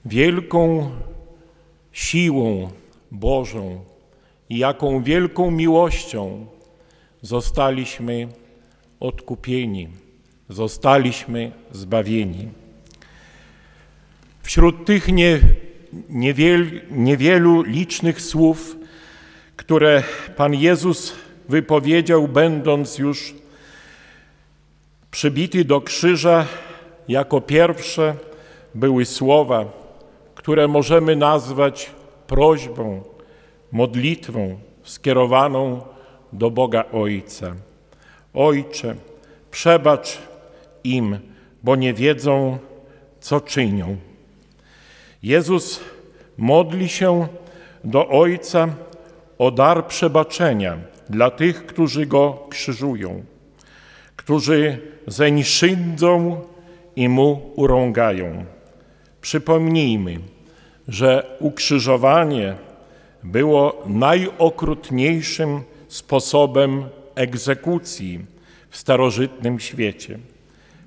wielką 0.05 0.91
siłą 1.91 2.69
Bożą 3.11 3.83
i 4.49 4.57
jaką 4.57 5.03
wielką 5.03 5.51
miłością 5.51 6.45
zostaliśmy 7.21 8.27
odkupieni, 8.99 9.87
zostaliśmy 10.49 11.51
zbawieni. 11.71 12.47
Wśród 14.49 14.85
tych 14.85 15.07
nie, 15.07 15.39
niewiel, 16.09 16.81
niewielu 16.91 17.61
licznych 17.61 18.21
słów, 18.21 18.75
które 19.55 20.03
Pan 20.35 20.53
Jezus 20.53 21.15
wypowiedział, 21.49 22.27
będąc 22.27 22.97
już 22.97 23.33
przybity 25.11 25.65
do 25.65 25.81
krzyża, 25.81 26.45
jako 27.07 27.41
pierwsze 27.41 28.15
były 28.75 29.05
słowa, 29.05 29.65
które 30.35 30.67
możemy 30.67 31.15
nazwać 31.15 31.91
prośbą, 32.27 33.03
modlitwą 33.71 34.59
skierowaną 34.83 35.81
do 36.33 36.51
Boga 36.51 36.85
Ojca. 36.91 37.55
Ojcze, 38.33 38.95
przebacz 39.51 40.17
im, 40.83 41.19
bo 41.63 41.75
nie 41.75 41.93
wiedzą, 41.93 42.57
co 43.19 43.41
czynią. 43.41 44.08
Jezus 45.23 45.79
modli 46.37 46.89
się 46.89 47.27
do 47.83 48.07
Ojca 48.07 48.67
o 49.37 49.51
dar 49.51 49.87
przebaczenia 49.87 50.77
dla 51.09 51.31
tych, 51.31 51.65
którzy 51.65 52.05
Go 52.05 52.47
krzyżują, 52.49 53.23
którzy 54.15 54.77
zeń 55.07 55.43
szydzą 55.43 56.41
i 56.95 57.09
Mu 57.09 57.51
urągają. 57.55 58.45
Przypomnijmy, 59.21 60.19
że 60.87 61.37
ukrzyżowanie 61.39 62.55
było 63.23 63.83
najokrutniejszym 63.85 65.61
sposobem 65.87 66.83
egzekucji 67.15 68.25
w 68.69 68.77
starożytnym 68.77 69.59
świecie. 69.59 70.19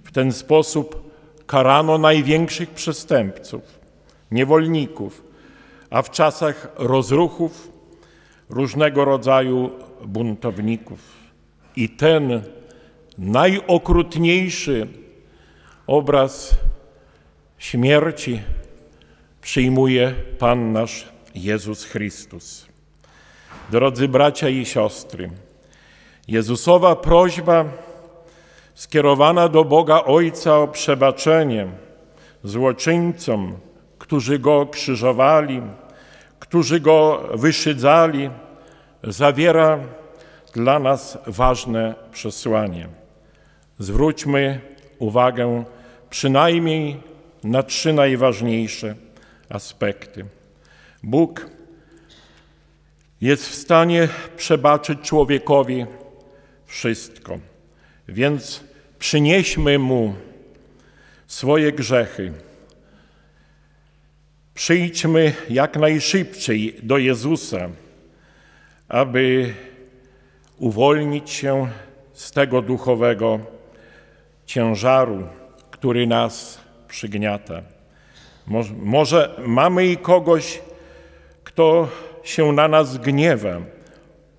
W 0.05 0.13
ten 0.13 0.33
sposób 0.33 1.13
karano 1.47 1.99
największych 1.99 2.71
przestępców, 2.71 3.82
niewolników, 4.33 5.25
a 5.91 6.03
w 6.03 6.11
czasach 6.11 6.69
rozruchów 6.77 7.73
różnego 8.51 9.05
rodzaju 9.05 9.71
buntowników. 10.05 10.99
I 11.77 11.89
ten 11.89 12.43
najokrutniejszy 13.19 14.89
obraz 15.87 16.57
śmierci 17.59 18.43
przyjmuje 19.41 20.15
Pan 20.39 20.73
nasz 20.73 21.09
Jezus 21.35 21.85
Chrystus. 21.85 22.67
Drodzy 23.71 24.09
bracia 24.09 24.49
i 24.49 24.65
siostry, 24.65 25.31
Jezusowa 26.29 26.97
prośba 26.97 27.65
skierowana 28.75 29.49
do 29.49 29.65
Boga 29.65 30.05
Ojca 30.05 30.59
o 30.59 30.69
przebaczenie 30.69 31.67
złoczyńcom, 32.45 33.57
którzy 34.13 34.39
Go 34.39 34.67
krzyżowali, 34.67 35.63
którzy 36.39 36.81
Go 36.81 37.29
wyszydzali, 37.35 38.31
zawiera 39.03 39.79
dla 40.55 40.79
nas 40.79 41.19
ważne 41.27 41.95
przesłanie. 42.11 42.89
Zwróćmy 43.79 44.61
uwagę 44.99 45.65
przynajmniej 46.11 47.01
na 47.45 47.63
trzy 47.63 47.93
najważniejsze 47.93 48.95
aspekty. 49.49 50.25
Bóg 51.03 51.47
jest 53.21 53.49
w 53.49 53.55
stanie 53.55 54.09
przebaczyć 54.37 54.99
człowiekowi 55.01 55.87
wszystko, 56.67 57.39
więc 58.09 58.65
przynieśmy 58.99 59.79
mu 59.79 60.15
swoje 61.27 61.73
grzechy. 61.73 62.33
Przyjdźmy 64.63 65.33
jak 65.51 65.77
najszybciej 65.77 66.77
do 66.83 66.99
Jezusa, 66.99 67.69
aby 68.89 69.55
uwolnić 70.59 71.31
się 71.31 71.69
z 72.13 72.31
tego 72.31 72.63
duchowego 72.63 73.39
ciężaru, 74.47 75.27
który 75.71 76.07
nas 76.07 76.61
przygniata. 76.89 77.63
Może, 78.47 78.75
może 78.75 79.41
mamy 79.47 79.87
i 79.87 79.97
kogoś, 79.97 80.61
kto 81.45 81.89
się 82.23 82.53
na 82.53 82.69
nas 82.69 82.99
gniewa, 82.99 83.61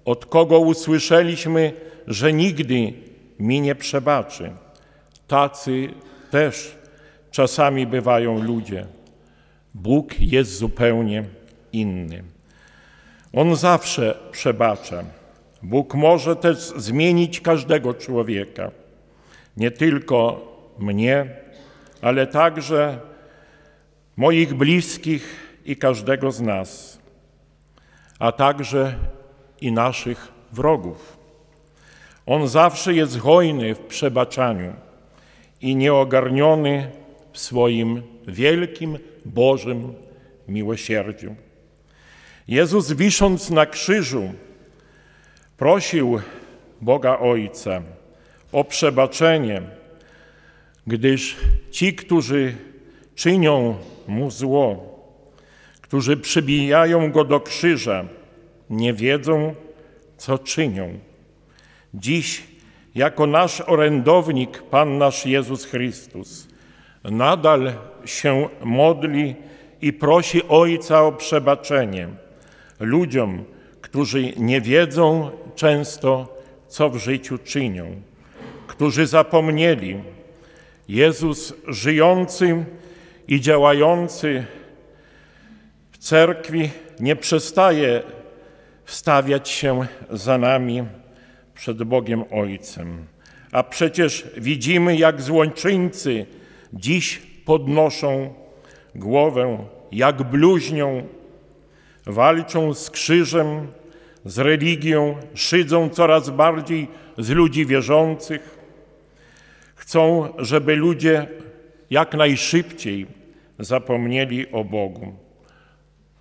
od 0.06 0.26
kogo 0.26 0.60
usłyszeliśmy, 0.60 1.74
że 2.08 2.34
nigdy 2.34 2.94
mi 3.40 3.62
nie 3.62 3.76
przebaczy. 3.76 4.52
Tacy 5.28 5.90
też 6.32 6.76
czasami 7.32 7.88
bywają 7.88 8.44
ludzie. 8.44 9.03
Bóg 9.74 10.20
jest 10.20 10.58
zupełnie 10.58 11.24
inny. 11.72 12.24
On 13.34 13.56
zawsze 13.56 14.20
przebacza. 14.32 15.04
Bóg 15.64 15.94
może 15.94 16.36
też 16.36 16.58
zmienić 16.58 17.42
każdego 17.42 17.94
człowieka, 17.94 18.72
nie 19.58 19.72
tylko 19.72 20.48
mnie, 20.80 21.26
ale 22.02 22.28
także 22.28 23.00
moich 24.18 24.54
bliskich 24.54 25.56
i 25.66 25.76
każdego 25.76 26.32
z 26.32 26.42
nas, 26.42 27.00
a 28.20 28.32
także 28.32 28.96
i 29.62 29.72
naszych 29.72 30.32
wrogów. 30.52 31.18
On 32.26 32.48
zawsze 32.48 32.94
jest 32.94 33.20
hojny 33.20 33.76
w 33.76 33.80
przebaczaniu 33.80 34.74
i 35.62 35.76
nieogarniony 35.76 36.92
w 37.34 37.40
swoim 37.40 38.02
wielkim 38.28 38.98
Bożym 39.26 39.94
miłosierdziu. 40.48 41.36
Jezus 42.48 42.92
wisząc 42.92 43.50
na 43.50 43.66
krzyżu 43.66 44.34
prosił 45.58 46.22
Boga 46.82 47.20
Ojca 47.20 47.82
o 48.52 48.64
przebaczenie, 48.64 49.62
gdyż 50.88 51.36
ci, 51.72 51.94
którzy 51.94 52.56
czynią 53.16 53.78
mu 54.08 54.32
zło, 54.32 55.00
którzy 55.82 56.18
przybijają 56.18 57.12
go 57.12 57.24
do 57.24 57.40
krzyża, 57.40 58.06
nie 58.70 58.94
wiedzą, 58.94 59.56
co 60.18 60.38
czynią. 60.38 61.00
Dziś, 61.94 62.44
jako 62.96 63.28
nasz 63.28 63.62
orędownik, 63.62 64.64
Pan 64.64 64.98
nasz 64.98 65.26
Jezus 65.26 65.66
Chrystus, 65.66 66.53
nadal 67.04 67.74
się 68.06 68.50
modli 68.64 69.36
i 69.82 69.94
prosi 69.94 70.42
Ojca 70.48 71.04
o 71.04 71.12
przebaczenie 71.12 72.08
ludziom, 72.80 73.44
którzy 73.82 74.34
nie 74.38 74.62
wiedzą 74.62 75.32
często, 75.56 76.38
co 76.68 76.90
w 76.90 76.98
życiu 76.98 77.38
czynią, 77.38 78.02
którzy 78.68 79.08
zapomnieli. 79.08 79.98
Jezus 80.88 81.54
żyjący 81.68 82.66
i 83.28 83.42
działający 83.42 84.46
w 85.92 85.98
cerkwi 85.98 86.70
nie 87.00 87.16
przestaje 87.16 88.04
wstawiać 88.86 89.50
się 89.50 89.86
za 90.10 90.38
nami 90.38 90.84
przed 91.54 91.84
Bogiem 91.84 92.24
Ojcem. 92.32 93.06
A 93.52 93.64
przecież 93.64 94.28
widzimy, 94.38 94.98
jak 94.98 95.22
złoczyńcy 95.22 96.26
dziś 96.74 97.22
podnoszą 97.46 98.34
głowę, 98.96 99.58
jak 99.92 100.24
bluźnią, 100.24 101.08
walczą 102.06 102.74
z 102.74 102.90
krzyżem, 102.90 103.68
z 104.26 104.40
religią, 104.40 105.16
szydzą 105.34 105.90
coraz 105.90 106.30
bardziej 106.30 106.88
z 107.18 107.30
ludzi 107.30 107.66
wierzących. 107.66 108.58
Chcą, 109.76 110.34
żeby 110.38 110.76
ludzie 110.76 111.28
jak 111.90 112.14
najszybciej 112.14 113.08
zapomnieli 113.60 114.52
o 114.52 114.64
Bogu. 114.64 115.14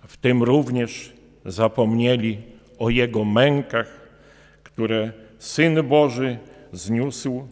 W 0.07 0.17
tym 0.17 0.43
również 0.43 1.13
zapomnieli 1.45 2.37
o 2.79 2.89
Jego 2.89 3.25
mękach, 3.25 3.99
które 4.63 5.11
Syn 5.39 5.83
Boży 5.83 6.37
zniósł 6.71 7.47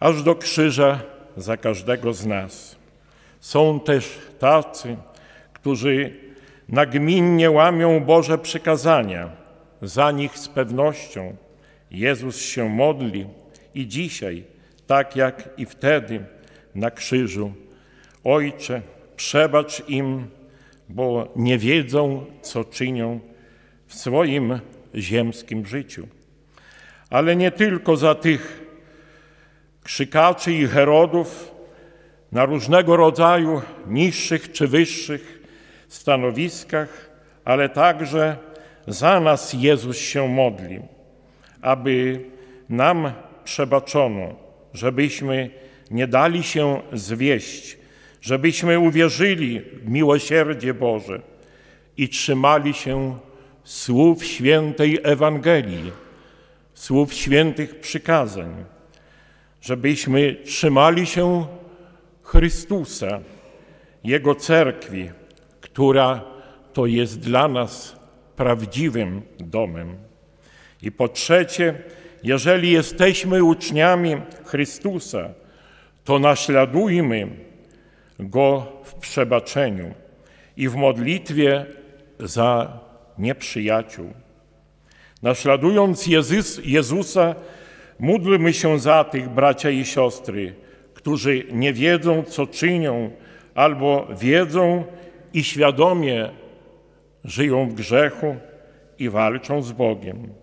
aż 0.00 0.22
do 0.22 0.34
krzyża 0.34 1.00
za 1.36 1.56
każdego 1.56 2.12
z 2.12 2.26
nas. 2.26 2.76
Są 3.40 3.80
też 3.80 4.18
tacy, 4.38 4.96
którzy 5.52 6.16
nagminnie 6.68 7.50
łamią 7.50 8.00
Boże 8.00 8.38
przykazania. 8.38 9.30
Za 9.82 10.10
nich 10.10 10.38
z 10.38 10.48
pewnością 10.48 11.36
Jezus 11.90 12.40
się 12.40 12.68
modli 12.68 13.26
i 13.74 13.86
dzisiaj, 13.88 14.44
tak 14.86 15.16
jak 15.16 15.48
i 15.56 15.66
wtedy 15.66 16.24
na 16.74 16.90
krzyżu. 16.90 17.52
Ojcze, 18.24 18.82
przebacz 19.16 19.88
im, 19.88 20.26
bo 20.88 21.28
nie 21.36 21.58
wiedzą, 21.58 22.24
co 22.42 22.64
czynią 22.64 23.20
w 23.86 23.94
swoim 23.94 24.58
ziemskim 24.94 25.66
życiu. 25.66 26.08
Ale 27.10 27.36
nie 27.36 27.50
tylko 27.50 27.96
za 27.96 28.14
tych 28.14 28.61
krzykaczy 29.84 30.52
i 30.52 30.66
Herodów 30.66 31.52
na 32.32 32.44
różnego 32.44 32.96
rodzaju 32.96 33.62
niższych 33.86 34.52
czy 34.52 34.68
wyższych 34.68 35.42
stanowiskach, 35.88 37.10
ale 37.44 37.68
także 37.68 38.36
za 38.86 39.20
nas 39.20 39.52
Jezus 39.52 39.96
się 39.96 40.28
modli, 40.28 40.80
aby 41.60 42.20
nam 42.68 43.12
przebaczono, 43.44 44.34
żebyśmy 44.74 45.50
nie 45.90 46.06
dali 46.06 46.42
się 46.42 46.80
zwieść, 46.92 47.78
żebyśmy 48.20 48.78
uwierzyli 48.78 49.60
w 49.60 49.88
miłosierdzie 49.88 50.74
Boże 50.74 51.20
i 51.96 52.08
trzymali 52.08 52.74
się 52.74 53.18
słów 53.64 54.24
świętej 54.24 54.98
Ewangelii, 55.02 55.92
słów 56.74 57.14
świętych 57.14 57.80
przykazań, 57.80 58.64
żebyśmy 59.62 60.36
trzymali 60.44 61.06
się 61.06 61.46
Chrystusa, 62.22 63.20
Jego 64.04 64.34
cerkwi, 64.34 65.10
która 65.60 66.24
to 66.72 66.86
jest 66.86 67.20
dla 67.20 67.48
nas 67.48 67.96
prawdziwym 68.36 69.22
domem. 69.38 69.96
I 70.82 70.92
po 70.92 71.08
trzecie, 71.08 71.74
jeżeli 72.22 72.70
jesteśmy 72.70 73.44
uczniami 73.44 74.16
Chrystusa, 74.44 75.28
to 76.04 76.18
naśladujmy 76.18 77.28
Go 78.18 78.72
w 78.84 78.94
przebaczeniu 78.94 79.94
i 80.56 80.68
w 80.68 80.74
modlitwie 80.74 81.66
za 82.18 82.80
nieprzyjaciół. 83.18 84.12
Naśladując 85.22 86.06
Jezus, 86.06 86.60
Jezusa, 86.64 87.34
módlmy 88.02 88.52
się 88.52 88.78
za 88.78 89.04
tych 89.04 89.28
bracia 89.28 89.70
i 89.70 89.84
siostry, 89.84 90.54
którzy 90.94 91.44
nie 91.52 91.72
wiedzą, 91.72 92.22
co 92.22 92.46
czynią, 92.46 93.10
albo 93.54 94.08
wiedzą 94.20 94.84
i 95.34 95.44
świadomie 95.44 96.30
żyją 97.24 97.68
w 97.68 97.74
grzechu 97.74 98.36
i 98.98 99.08
walczą 99.08 99.62
z 99.62 99.72
Bogiem. 99.72 100.34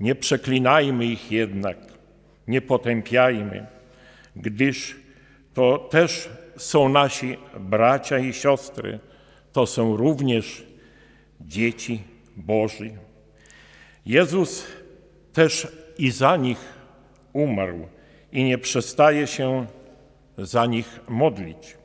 Nie 0.00 0.14
przeklinajmy 0.14 1.04
ich 1.06 1.32
jednak, 1.32 1.78
nie 2.48 2.60
potępiajmy, 2.60 3.66
gdyż 4.36 4.96
to 5.54 5.78
też 5.78 6.28
są 6.56 6.88
nasi 6.88 7.36
bracia 7.60 8.18
i 8.18 8.32
siostry, 8.32 8.98
to 9.52 9.66
są 9.66 9.96
również 9.96 10.66
dzieci 11.40 12.02
Boży. 12.36 12.90
Jezus 14.06 14.66
też 15.32 15.68
i 15.98 16.10
za 16.10 16.36
nich 16.36 16.75
umarł 17.36 17.88
i 18.32 18.44
nie 18.44 18.58
przestaje 18.58 19.26
się 19.26 19.66
za 20.38 20.66
nich 20.66 21.00
modlić. 21.08 21.76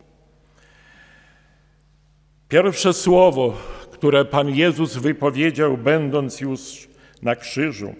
Pierwsze 2.49 2.93
słowo, 2.93 3.53
które 3.91 4.25
Pan 4.25 4.49
Jezus 4.49 4.97
wypowiedział, 4.97 5.77
będąc 5.77 6.41
już 6.41 6.87
na 7.21 7.35
krzyżu, 7.35 7.93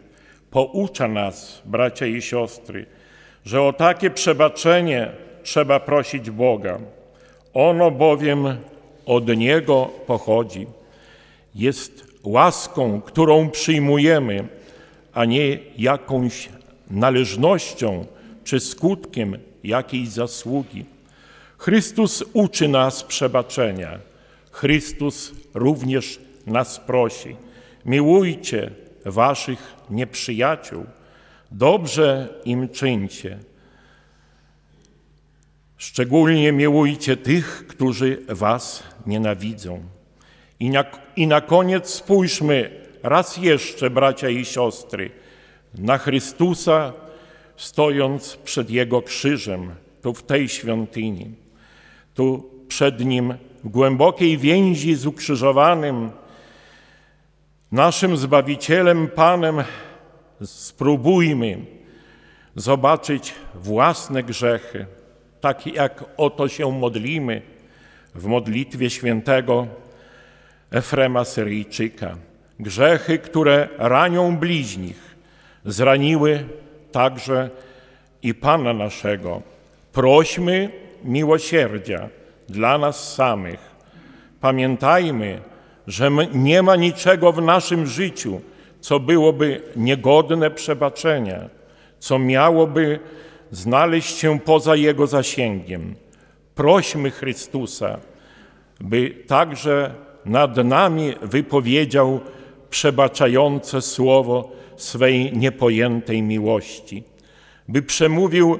poucza 0.52 1.07
nas, 1.07 1.61
bracia 1.65 2.06
i 2.06 2.22
siostry, 2.22 2.86
że 3.45 3.61
o 3.61 3.73
takie 3.73 4.10
przebaczenie 4.10 5.11
trzeba 5.44 5.80
prosić 5.80 6.30
Boga. 6.30 6.80
Ono 7.53 7.91
bowiem 7.91 8.57
od 9.06 9.38
Niego 9.38 9.90
pochodzi. 10.07 10.68
Jest 11.56 12.06
łaską, 12.23 13.02
którą 13.02 13.49
przyjmujemy, 13.49 14.48
a 15.14 15.26
nie 15.26 15.57
jakąś 15.78 16.49
należnością 16.91 18.05
czy 18.43 18.59
skutkiem 18.59 19.38
jakiejś 19.63 20.09
zasługi. 20.09 20.85
Chrystus 21.57 22.23
uczy 22.34 22.68
nas 22.68 23.03
przebaczenia. 23.03 23.99
Chrystus 24.51 25.31
również 25.53 26.19
nas 26.47 26.80
prosi: 26.80 27.35
miłujcie 27.85 28.72
waszych 29.05 29.76
nieprzyjaciół, 29.89 30.85
dobrze 31.51 32.30
im 32.45 32.69
czyńcie. 32.69 33.39
Szczególnie 35.77 36.51
miłujcie 36.51 37.18
tych, 37.18 37.68
którzy 37.68 38.18
was 38.30 38.84
nienawidzą. 39.05 39.84
I 40.59 40.69
na, 40.69 40.85
I 41.15 41.27
na 41.27 41.41
koniec 41.41 41.89
spójrzmy 41.89 42.81
raz 43.03 43.38
jeszcze, 43.38 43.89
bracia 43.89 44.30
i 44.30 44.45
siostry, 44.45 45.11
na 45.76 45.98
Chrystusa, 45.98 46.93
stojąc 47.56 48.38
przed 48.43 48.69
Jego 48.69 49.02
krzyżem, 49.02 49.72
tu 50.02 50.14
w 50.14 50.23
tej 50.23 50.49
świątyni, 50.49 51.31
tu 52.14 52.49
przed 52.68 53.06
Nim 53.06 53.34
w 53.64 53.69
głębokiej 53.69 54.38
więzi 54.38 54.95
z 54.95 55.06
ukrzyżowanym, 55.06 56.11
naszym 57.72 58.18
Zbawicielem, 58.18 59.07
Panem, 59.07 59.64
spróbujmy 60.45 61.57
zobaczyć 62.56 63.34
własne 63.56 64.23
grzechy, 64.23 64.85
tak 65.41 65.68
jak 65.68 66.06
oto 66.18 66.48
się 66.48 66.72
modlimy 66.72 67.41
w 68.15 68.26
modlitwie 68.26 68.89
świętego 68.89 69.68
Efrema 70.72 71.26
Syryjczyka. 71.26 72.18
Grzechy, 72.60 73.19
które 73.19 73.69
ranią 73.77 74.38
bliźnich, 74.38 75.10
zraniły 75.65 76.45
także 76.91 77.49
i 78.23 78.33
Pana 78.33 78.73
naszego. 78.73 79.41
Prośmy 79.93 80.69
miłosierdzia 81.03 82.09
dla 82.49 82.77
nas 82.77 83.13
samych. 83.13 83.59
Pamiętajmy, 84.41 85.41
że 85.88 86.09
nie 86.33 86.61
ma 86.61 86.75
niczego 86.75 87.31
w 87.31 87.41
naszym 87.41 87.85
życiu, 87.88 88.41
co 88.79 88.99
byłoby 88.99 89.61
niegodne 89.75 90.51
przebaczenia, 90.51 91.49
co 91.99 92.19
miałoby 92.19 92.99
znaleźć 93.51 94.17
się 94.17 94.39
poza 94.39 94.75
Jego 94.75 95.07
zasięgiem. 95.07 95.95
Prośmy 96.55 97.11
Chrystusa, 97.11 97.97
by 98.79 99.09
także 99.27 99.93
nad 100.25 100.57
nami 100.57 101.13
wypowiedział 101.21 102.19
przebaczające 102.69 103.81
słowo 103.81 104.51
swej 104.84 105.38
niepojętej 105.38 106.22
miłości, 106.22 107.03
by 107.68 107.82
przemówił 107.82 108.60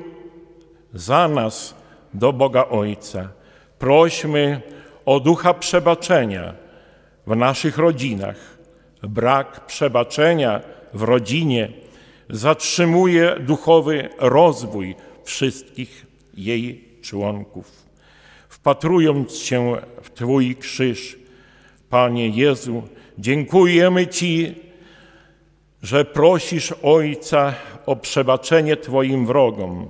za 0.93 1.27
nas 1.27 1.76
do 2.14 2.34
Boga 2.34 2.65
Ojca. 2.69 3.30
Prośmy 3.80 4.61
o 5.06 5.19
ducha 5.19 5.53
przebaczenia 5.53 6.53
w 7.27 7.35
naszych 7.35 7.77
rodzinach. 7.77 8.57
Brak 9.03 9.65
przebaczenia 9.65 10.61
w 10.93 11.02
rodzinie 11.02 11.69
zatrzymuje 12.30 13.35
duchowy 13.39 14.10
rozwój 14.18 14.95
wszystkich 15.23 16.06
jej 16.34 16.84
członków. 17.02 17.72
Wpatrując 18.49 19.35
się 19.35 19.76
w 20.02 20.10
Twój 20.10 20.56
krzyż, 20.56 21.19
Panie 21.89 22.30
Jezu, 22.30 22.84
dziękujemy 23.18 24.07
Ci, 24.07 24.56
że 25.82 26.04
prosisz 26.04 26.74
Ojca 26.82 27.54
o 27.86 27.96
przebaczenie 27.96 28.76
Twoim 28.76 29.26
wrogom, 29.26 29.88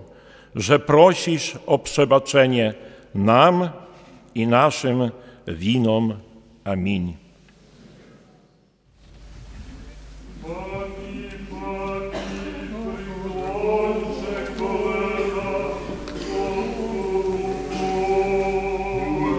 że 0.54 0.78
prosisz 0.78 1.58
o 1.66 1.78
przebaczenie 1.78 2.74
nam 3.14 3.68
i 4.34 4.46
naszym 4.46 5.10
winom. 5.46 6.14
Amin. 6.64 7.12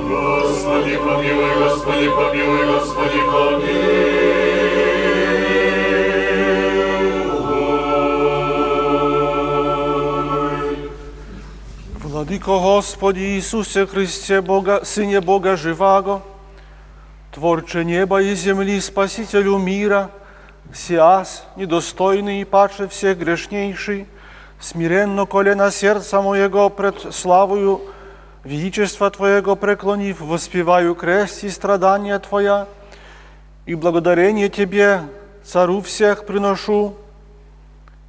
Господи, 0.10 0.98
помилуй, 0.98 1.56
Господи, 1.60 2.10
помилуй, 2.10 2.66
Господи, 2.66 3.20
помилуй. 3.32 3.81
Владыко 12.33 12.61
Господи 12.61 13.21
Иисусе 13.21 13.85
Христе, 13.85 14.41
Бога, 14.41 14.87
Сыне 14.87 15.21
Бога 15.21 15.55
Живаго, 15.55 16.23
Творче 17.31 17.85
неба 17.85 18.23
и 18.23 18.35
земли, 18.35 18.81
Спасителю 18.81 19.59
мира, 19.59 20.11
Сиас, 20.73 21.45
недостойный 21.57 22.41
и 22.41 22.45
паче 22.47 22.89
всех 22.89 23.19
грешнейший, 23.19 24.07
смиренно 24.59 25.27
колено 25.27 25.71
сердца 25.71 26.23
моего 26.23 26.71
пред 26.71 27.15
славою 27.15 27.83
величества 28.45 29.11
Твоего 29.11 29.55
преклонив, 29.55 30.23
воспеваю 30.23 30.95
крест 30.95 31.45
и 31.45 31.51
страдания 31.51 32.19
Твоя, 32.19 32.67
и 33.67 33.75
благодарение 33.75 34.49
Тебе, 34.49 35.03
Цару 35.45 35.83
всех, 35.83 36.25
приношу, 36.25 36.95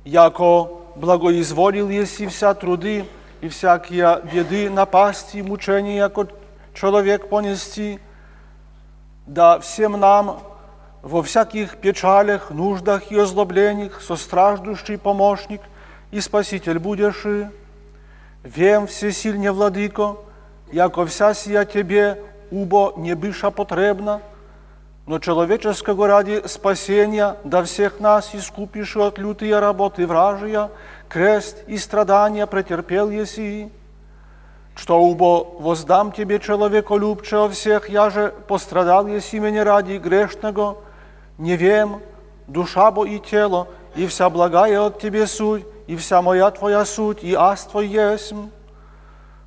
яко 0.06 0.70
благоизволил 0.96 1.90
еси 1.90 2.28
вся 2.28 2.54
труды 2.54 3.06
и 3.44 3.50
всякие 3.50 4.22
беды, 4.32 4.70
напасти 4.70 5.40
мучения, 5.42 5.98
яко 5.98 6.30
человек 6.74 7.28
понести, 7.28 8.00
да 9.28 9.60
всем 9.60 10.00
нам 10.00 10.40
во 11.02 11.22
всяких 11.22 11.76
печалях, 11.76 12.52
нуждах 12.52 13.12
и 13.12 13.20
озлоблениях 13.20 14.02
состраждущий 14.02 14.98
помощник 14.98 15.60
и 16.12 16.22
спаситель 16.22 16.80
будешь. 16.80 17.26
и. 17.26 17.48
Вем 18.44 18.88
всесильне, 18.88 19.52
Владыко, 19.52 20.16
яко 20.72 21.06
вся 21.06 21.34
сия 21.34 21.66
Тебе, 21.66 22.24
убо 22.50 22.94
не 22.96 23.14
быша 23.14 23.52
потребна, 23.52 24.22
но 25.06 25.20
человеческого 25.20 26.08
ради 26.08 26.44
спасения 26.48 27.36
да 27.44 27.64
всех 27.64 28.00
нас 28.00 28.34
искупишь 28.34 28.96
от 28.96 29.18
лютые 29.18 29.60
работы 29.60 30.08
вражия, 30.08 30.70
крест 31.10 31.58
и 31.68 31.78
страдания 31.78 32.48
претерпел 32.48 33.10
еси. 33.10 33.70
Что 34.76 35.00
убо 35.02 35.44
воздам 35.60 36.12
Тебе, 36.12 36.40
человеколюбче, 36.40 37.48
всех, 37.50 37.90
я 37.90 38.10
же 38.10 38.34
пострадал 38.48 39.06
еси 39.08 39.40
меня 39.40 39.64
ради 39.64 39.98
грешного, 39.98 40.78
не 41.38 41.58
вем, 41.58 42.02
душа 42.48 42.90
бо 42.90 43.06
и 43.06 43.20
тело, 43.20 43.68
и 43.96 44.08
вся 44.08 44.30
благая 44.30 44.82
от 44.82 45.00
Тебе 45.00 45.28
суть, 45.28 45.66
и 45.86 45.96
вся 45.96 46.22
моя 46.22 46.50
Твоя 46.50 46.86
суть, 46.86 47.24
и 47.24 47.36
аз 47.36 47.66
Твой 47.66 47.88
есмь. 47.88 48.50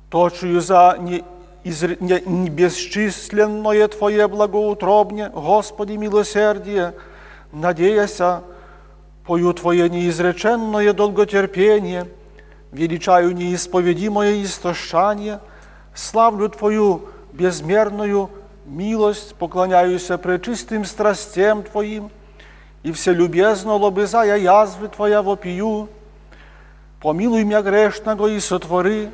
Точую 0.09 0.61
за 0.61 0.95
не, 0.99 1.25
изр... 1.66 1.96
не, 2.00 2.20
не 2.20 2.50
бесчисленное 2.50 3.88
Твое 3.88 4.28
благоутробне, 4.28 5.30
Господи, 5.30 5.92
милосердие, 5.92 6.94
надеяся, 7.52 8.42
пою 9.26 9.52
Твое 9.52 9.88
неизреченное 9.88 10.92
долготерпение, 10.92 12.06
величаю 12.72 13.34
неисповедимое 13.34 14.42
истощание, 14.42 15.40
славлю 15.94 16.48
Твою 16.48 17.08
безмерную 17.32 18.30
милость, 18.64 19.34
поклоняюсь 19.34 20.06
пречистым 20.22 20.84
страстям 20.84 21.62
Твоим, 21.62 22.10
и 22.82 22.90
вселюбезно 22.90 23.74
лобызая 23.74 24.38
язвы 24.38 24.88
Твоя 24.88 25.22
вопию, 25.22 25.88
помилуй 27.00 27.44
меня 27.44 27.62
грешного 27.62 28.28
и 28.28 28.40
сотвори, 28.40 29.10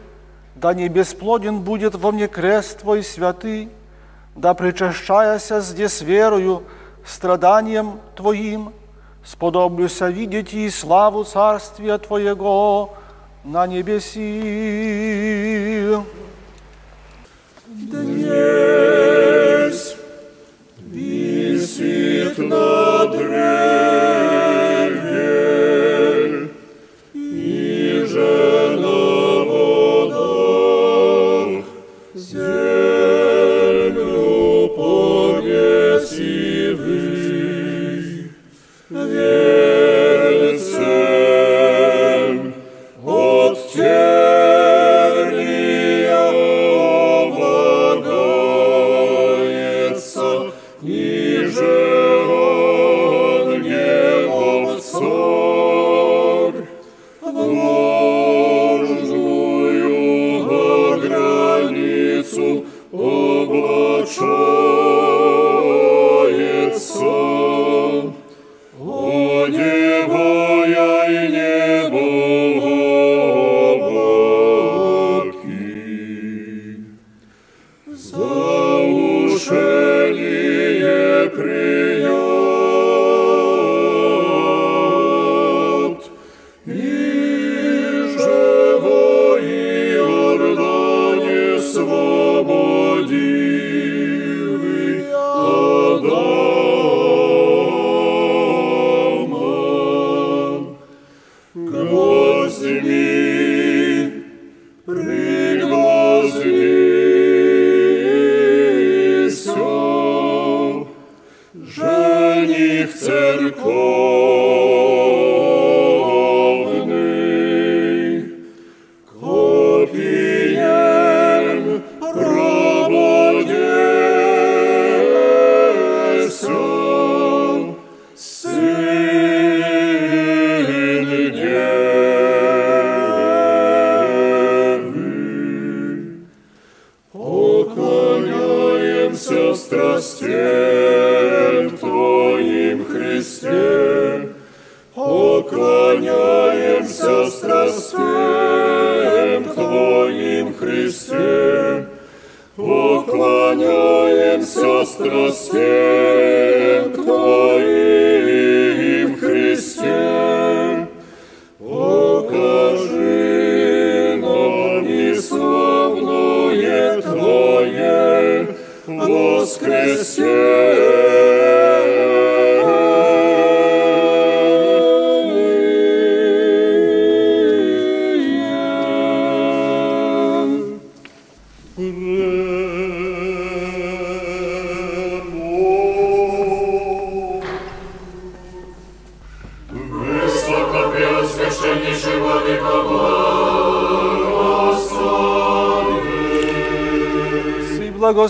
да 0.56 0.74
не 0.74 0.90
бесплоден 0.90 1.62
будет 1.62 1.96
во 1.96 2.12
мне 2.12 2.28
крест 2.28 2.80
Твой 2.80 3.04
святый, 3.04 3.70
да 4.36 4.54
причащаяся 4.54 5.62
здесь 5.62 6.02
верою, 6.02 6.64
страданием 7.06 8.00
Твоим, 8.16 8.74
сподоблюся 9.24 10.08
видеть 10.10 10.54
и 10.54 10.70
славу 10.70 11.24
Царствия 11.24 11.98
Твоего 11.98 12.94
на 13.44 13.68
небеси. 13.68 14.22
Днесь 17.68 18.76
висит 20.78 22.38
на 22.38 23.06
древе, 23.08 24.13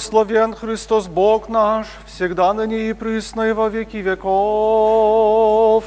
благословен 0.03 0.53
Христос 0.53 1.07
Бог 1.07 1.49
наш, 1.49 1.87
всегда 2.05 2.53
ныне 2.53 2.89
и 2.89 2.93
присно 2.93 3.43
и 3.43 3.53
во 3.53 3.69
веки 3.69 3.97
веков. 3.97 5.85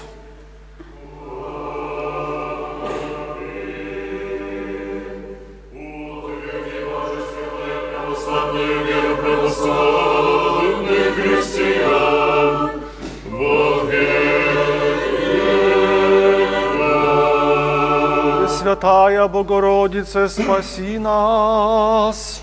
Святая 18.49 19.29
Богородице, 19.29 20.29
спаси 20.29 20.99
нас. 20.99 22.36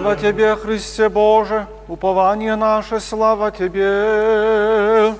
Слава 0.00 0.16
Тебе, 0.16 0.56
Христе 0.56 1.08
Боже, 1.08 1.66
упование 1.88 2.56
наше, 2.56 3.00
слава 3.00 3.50
Тебе. 3.50 5.14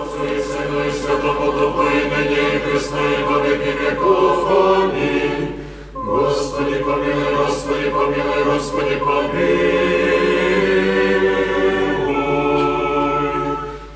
Отцу 0.00 0.24
и 0.24 0.40
Сыну 0.40 0.80
и 0.86 0.90
Святому 0.90 1.52
Духу, 1.52 1.82
и 1.82 2.08
ныне 2.08 2.60
во 3.28 3.38
веков. 3.40 4.50
Аминь. 4.78 5.62
Господи, 5.92 6.76
помилуй, 6.84 7.31
Господи, 7.72 7.90
помилуй, 7.90 8.44
Господи, 8.44 8.96
помилуй. 8.96 9.32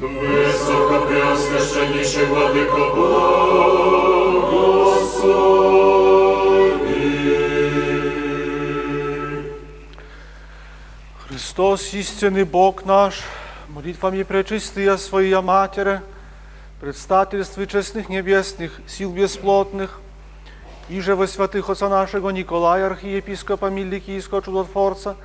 Высокопреосвященнейший 0.01 2.27
Владыка 2.27 2.91
Благослови. 2.95 4.33
Христос, 11.29 11.93
истинный 11.93 12.45
Бог 12.45 12.87
наш, 12.87 13.21
молитвами 13.69 14.23
пречистые 14.23 14.97
Своя 14.97 15.43
Матери, 15.43 16.01
предстательстве 16.81 17.67
честных 17.67 18.09
небесных, 18.09 18.81
сил 18.87 19.13
бесплотных, 19.13 20.01
и 20.89 21.01
же 21.01 21.17
во 21.17 21.27
святых 21.27 21.69
Отца 21.69 21.89
нашего 21.89 22.31
Николая, 22.31 22.87
архиепископа 22.87 23.71
Миликийского 23.71 24.43
чудотворца, 24.43 25.17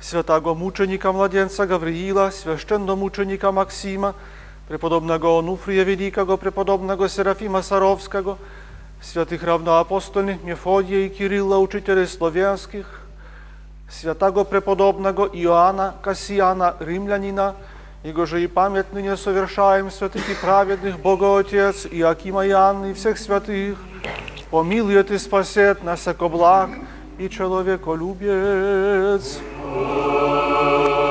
святого 0.00 0.54
мученика 0.54 1.12
младенца 1.12 1.66
Гавриила, 1.66 2.30
священномученика 2.30 3.52
Максима, 3.52 4.14
преподобного 4.68 5.38
Онуфрия 5.38 5.84
Великого, 5.84 6.36
преподобного 6.36 7.08
Серафима 7.08 7.60
Саровского, 7.62 8.38
святых 9.02 9.42
равноапостольных 9.42 10.42
Мефодия 10.42 11.06
и 11.06 11.08
Кирилла, 11.10 11.58
учителей 11.58 12.06
славянских, 12.06 13.00
святого 13.90 14.44
преподобного 14.44 15.26
Иоанна 15.26 15.96
Кассиана, 16.00 16.76
римлянина, 16.80 17.56
Его 18.02 18.24
же 18.24 18.42
и 18.42 18.46
память 18.46 18.94
ныне 18.94 19.14
совершаем 19.16 19.90
святых 19.90 20.26
и 20.30 20.34
праведных 20.34 20.98
Бога 21.00 21.38
Отец, 21.38 21.84
и 21.84 22.00
Анны, 22.00 22.92
и 22.92 22.94
всех 22.94 23.18
святых, 23.18 23.76
помилует 24.50 25.10
и 25.10 25.18
спасет 25.18 25.84
нас, 25.84 26.06
яко 26.06 26.28
благ 26.28 26.70
и 27.18 27.28
человеколюбец. 27.28 29.38
Исполняйте 29.62 31.09